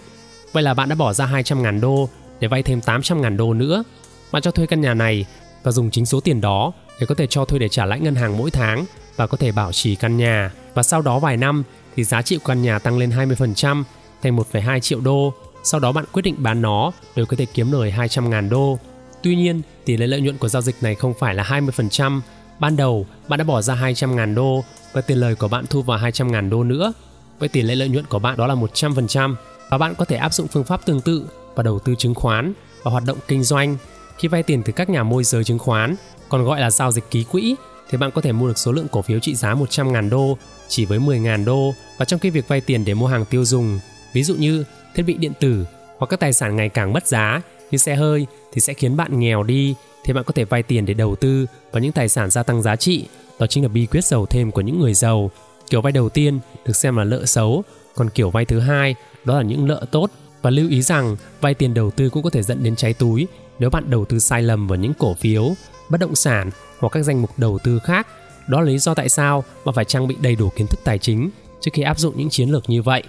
Vậy 0.52 0.64
là 0.64 0.74
bạn 0.74 0.90
đã 0.90 0.96
bỏ 0.96 1.14
ra 1.14 1.26
200.000 1.26 1.80
đô 1.80 2.10
để 2.40 2.48
vay 2.48 2.64
thêm 2.64 2.80
800.000 2.80 3.38
đô 3.38 3.54
nữa. 3.54 3.84
Bạn 4.32 4.42
cho 4.42 4.52
thuê 4.52 4.66
căn 4.66 4.82
nhà 4.82 4.94
này 4.94 5.26
và 5.64 5.72
dùng 5.72 5.92
chính 5.92 6.06
số 6.06 6.20
tiền 6.20 6.42
đó 6.42 6.72
để 7.02 7.08
có 7.08 7.16
thể 7.16 7.28
cho 7.28 7.46
thuê 7.46 7.60
để 7.60 7.70
trả 7.70 7.86
lãi 7.86 8.00
ngân 8.00 8.16
hàng 8.16 8.38
mỗi 8.38 8.52
tháng 8.52 8.86
và 9.16 9.28
có 9.28 9.38
thể 9.38 9.52
bảo 9.52 9.72
trì 9.72 9.96
căn 9.96 10.18
nhà. 10.18 10.52
Và 10.74 10.84
sau 10.84 11.02
đó 11.02 11.20
vài 11.20 11.38
năm 11.38 11.64
thì 11.96 12.04
giá 12.04 12.22
trị 12.22 12.38
của 12.38 12.46
căn 12.46 12.62
nhà 12.62 12.80
tăng 12.80 12.98
lên 12.98 13.10
20% 13.10 13.84
thành 14.22 14.38
1,2 14.38 14.80
triệu 14.80 15.00
đô. 15.00 15.34
Sau 15.64 15.80
đó 15.80 15.92
bạn 15.92 16.06
quyết 16.12 16.22
định 16.22 16.36
bán 16.38 16.62
nó 16.62 16.92
để 17.16 17.24
có 17.30 17.38
thể 17.38 17.46
kiếm 17.46 17.72
lời 17.72 17.94
200.000 17.98 18.50
đô. 18.50 18.80
Tuy 19.24 19.36
nhiên, 19.36 19.62
tỷ 19.86 19.98
lệ 19.98 20.08
lợi 20.08 20.22
nhuận 20.22 20.38
của 20.38 20.48
giao 20.50 20.62
dịch 20.62 20.76
này 20.82 20.96
không 20.96 21.14
phải 21.20 21.36
là 21.36 21.44
20%. 21.44 22.22
Ban 22.60 22.76
đầu, 22.76 23.06
bạn 23.28 23.38
đã 23.38 23.44
bỏ 23.44 23.62
ra 23.62 23.76
200.000 23.76 24.36
đô 24.36 24.64
và 24.94 25.02
tiền 25.02 25.18
lời 25.18 25.36
của 25.36 25.48
bạn 25.48 25.66
thu 25.70 25.82
vào 25.82 26.00
200.000 26.00 26.50
đô 26.50 26.64
nữa 26.64 26.94
Vậy 27.42 27.50
tỷ 27.50 27.62
lệ 27.62 27.76
lợi 27.76 27.90
nhuận 27.90 28.06
của 28.06 28.20
bạn 28.20 28.38
đó 28.38 28.48
là 28.48 28.56
100%. 28.56 29.36
Và 29.70 29.78
bạn 29.78 29.96
có 29.96 30.06
thể 30.06 30.16
áp 30.16 30.34
dụng 30.34 30.48
phương 30.48 30.64
pháp 30.64 30.86
tương 30.86 31.02
tự 31.02 31.26
và 31.56 31.64
đầu 31.64 31.80
tư 31.80 31.96
chứng 31.98 32.16
khoán 32.16 32.54
và 32.84 32.92
hoạt 32.92 33.04
động 33.06 33.18
kinh 33.28 33.44
doanh 33.44 33.78
khi 34.22 34.28
vay 34.28 34.44
tiền 34.44 34.64
từ 34.64 34.74
các 34.74 34.90
nhà 34.90 35.04
môi 35.04 35.24
giới 35.24 35.44
chứng 35.44 35.60
khoán, 35.60 35.96
còn 36.30 36.44
gọi 36.44 36.62
là 36.62 36.72
giao 36.72 36.92
dịch 36.92 37.04
ký 37.12 37.24
quỹ 37.24 37.56
thì 37.90 37.98
bạn 37.98 38.12
có 38.12 38.22
thể 38.22 38.32
mua 38.32 38.48
được 38.48 38.58
số 38.58 38.72
lượng 38.72 38.88
cổ 38.92 39.02
phiếu 39.02 39.20
trị 39.20 39.36
giá 39.36 39.54
100.000 39.54 40.10
đô 40.10 40.38
chỉ 40.68 40.86
với 40.86 41.00
10.000 41.00 41.46
đô 41.46 41.74
và 41.98 42.06
trong 42.06 42.20
khi 42.20 42.30
việc 42.30 42.48
vay 42.48 42.62
tiền 42.62 42.86
để 42.86 42.94
mua 42.94 43.08
hàng 43.08 43.26
tiêu 43.26 43.46
dùng, 43.46 43.80
ví 44.14 44.24
dụ 44.24 44.36
như 44.36 44.64
thiết 44.96 45.04
bị 45.04 45.14
điện 45.14 45.32
tử 45.40 45.66
hoặc 45.98 46.08
các 46.08 46.20
tài 46.20 46.34
sản 46.34 46.56
ngày 46.56 46.70
càng 46.70 46.94
mất 46.94 47.08
giá 47.08 47.42
như 47.72 47.78
xe 47.78 47.96
hơi 47.96 48.28
thì 48.54 48.62
sẽ 48.62 48.74
khiến 48.74 48.98
bạn 48.98 49.20
nghèo 49.20 49.44
đi 49.44 49.76
thì 50.04 50.14
bạn 50.14 50.24
có 50.24 50.34
thể 50.34 50.46
vay 50.46 50.64
tiền 50.64 50.86
để 50.86 50.94
đầu 50.94 51.16
tư 51.16 51.46
vào 51.72 51.82
những 51.82 51.92
tài 51.92 52.10
sản 52.10 52.30
gia 52.30 52.44
tăng 52.44 52.62
giá 52.62 52.76
trị. 52.76 53.06
Đó 53.40 53.48
chính 53.48 53.64
là 53.64 53.70
bí 53.70 53.86
quyết 53.86 54.06
giàu 54.06 54.26
thêm 54.26 54.52
của 54.52 54.62
những 54.62 54.80
người 54.80 54.94
giàu. 54.94 55.32
Kiểu 55.70 55.82
vay 55.82 55.92
đầu 55.92 56.10
tiên 56.10 56.40
được 56.66 56.76
xem 56.76 56.98
là 56.98 57.04
nợ 57.04 57.26
xấu, 57.26 57.64
còn 57.96 58.10
kiểu 58.10 58.30
vay 58.30 58.46
thứ 58.46 58.60
hai 58.60 58.96
đó 59.26 59.38
là 59.38 59.42
những 59.42 59.68
nợ 59.68 59.86
tốt. 59.92 60.10
Và 60.42 60.50
lưu 60.50 60.70
ý 60.70 60.82
rằng 60.82 61.16
vay 61.42 61.54
tiền 61.54 61.74
đầu 61.74 61.92
tư 61.92 62.10
cũng 62.10 62.24
có 62.24 62.30
thể 62.30 62.44
dẫn 62.44 62.64
đến 62.64 62.76
cháy 62.76 62.94
túi 62.94 63.28
nếu 63.60 63.70
bạn 63.70 63.90
đầu 63.90 64.06
tư 64.06 64.20
sai 64.20 64.44
lầm 64.44 64.68
vào 64.68 64.80
những 64.80 64.94
cổ 64.94 65.14
phiếu, 65.14 65.54
bất 65.90 66.00
động 66.00 66.16
sản 66.16 66.50
hoặc 66.80 66.90
các 66.90 67.04
danh 67.04 67.22
mục 67.22 67.32
đầu 67.38 67.60
tư 67.64 67.80
khác. 67.84 68.08
Đó 68.48 68.60
là 68.62 68.66
lý 68.66 68.78
do 68.78 68.94
tại 68.94 69.10
sao 69.10 69.44
mà 69.66 69.72
phải 69.72 69.86
trang 69.86 70.08
bị 70.08 70.16
đầy 70.22 70.36
đủ 70.36 70.50
kiến 70.56 70.68
thức 70.68 70.80
tài 70.84 70.98
chính 70.98 71.30
trước 71.62 71.72
khi 71.74 71.82
áp 71.82 72.00
dụng 72.00 72.18
những 72.18 72.30
chiến 72.30 72.50
lược 72.50 72.70
như 72.70 72.82
vậy. 72.82 73.04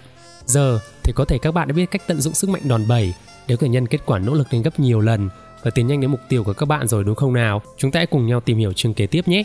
Giờ 0.46 0.80
thì 1.02 1.12
có 1.12 1.24
thể 1.24 1.38
các 1.38 1.54
bạn 1.54 1.68
đã 1.68 1.72
biết 1.72 1.90
cách 1.90 2.02
tận 2.06 2.20
dụng 2.20 2.34
sức 2.34 2.50
mạnh 2.50 2.62
đòn 2.64 2.88
bẩy 2.88 3.14
để 3.46 3.56
có 3.56 3.60
thể 3.60 3.68
nhân 3.68 3.86
kết 3.86 4.00
quả 4.06 4.18
nỗ 4.18 4.34
lực 4.34 4.46
lên 4.50 4.62
gấp 4.62 4.80
nhiều 4.80 5.00
lần 5.00 5.28
và 5.62 5.70
tiến 5.70 5.86
nhanh 5.86 6.00
đến 6.00 6.10
mục 6.10 6.20
tiêu 6.28 6.44
của 6.44 6.52
các 6.52 6.66
bạn 6.66 6.88
rồi 6.88 7.04
đúng 7.04 7.14
không 7.14 7.32
nào? 7.32 7.62
Chúng 7.76 7.90
ta 7.90 8.00
hãy 8.00 8.06
cùng 8.06 8.26
nhau 8.26 8.40
tìm 8.40 8.58
hiểu 8.58 8.72
chương 8.72 8.94
kế 8.94 9.06
tiếp 9.06 9.28
nhé. 9.28 9.44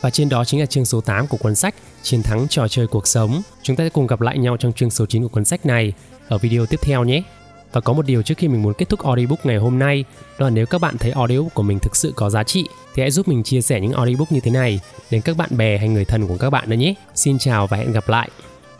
Và 0.00 0.10
trên 0.10 0.28
đó 0.28 0.44
chính 0.44 0.60
là 0.60 0.66
chương 0.66 0.84
số 0.84 1.00
8 1.00 1.26
của 1.26 1.36
cuốn 1.36 1.54
sách 1.54 1.74
Chiến 2.02 2.22
thắng 2.22 2.48
trò 2.48 2.68
chơi 2.68 2.86
cuộc 2.86 3.06
sống. 3.06 3.42
Chúng 3.62 3.76
ta 3.76 3.84
sẽ 3.84 3.90
cùng 3.90 4.06
gặp 4.06 4.20
lại 4.20 4.38
nhau 4.38 4.56
trong 4.56 4.72
chương 4.72 4.90
số 4.90 5.06
9 5.06 5.22
của 5.22 5.28
cuốn 5.28 5.44
sách 5.44 5.66
này 5.66 5.92
ở 6.28 6.38
video 6.38 6.66
tiếp 6.66 6.80
theo 6.82 7.04
nhé. 7.04 7.22
Và 7.72 7.80
có 7.80 7.92
một 7.92 8.06
điều 8.06 8.22
trước 8.22 8.38
khi 8.38 8.48
mình 8.48 8.62
muốn 8.62 8.74
kết 8.74 8.88
thúc 8.88 9.04
audiobook 9.04 9.46
ngày 9.46 9.56
hôm 9.56 9.78
nay, 9.78 10.04
đó 10.38 10.46
là 10.46 10.50
nếu 10.50 10.66
các 10.66 10.80
bạn 10.80 10.98
thấy 10.98 11.10
audiobook 11.10 11.54
của 11.54 11.62
mình 11.62 11.78
thực 11.78 11.96
sự 11.96 12.12
có 12.16 12.30
giá 12.30 12.44
trị 12.44 12.64
thì 12.94 13.02
hãy 13.02 13.10
giúp 13.10 13.28
mình 13.28 13.42
chia 13.42 13.60
sẻ 13.60 13.80
những 13.80 13.92
audiobook 13.92 14.32
như 14.32 14.40
thế 14.40 14.50
này 14.50 14.80
đến 15.10 15.20
các 15.20 15.36
bạn 15.36 15.56
bè 15.56 15.78
hay 15.78 15.88
người 15.88 16.04
thân 16.04 16.26
của 16.26 16.36
các 16.36 16.50
bạn 16.50 16.70
nữa 16.70 16.76
nhé. 16.76 16.94
Xin 17.14 17.38
chào 17.38 17.66
và 17.66 17.76
hẹn 17.76 17.92
gặp 17.92 18.08
lại. 18.08 18.30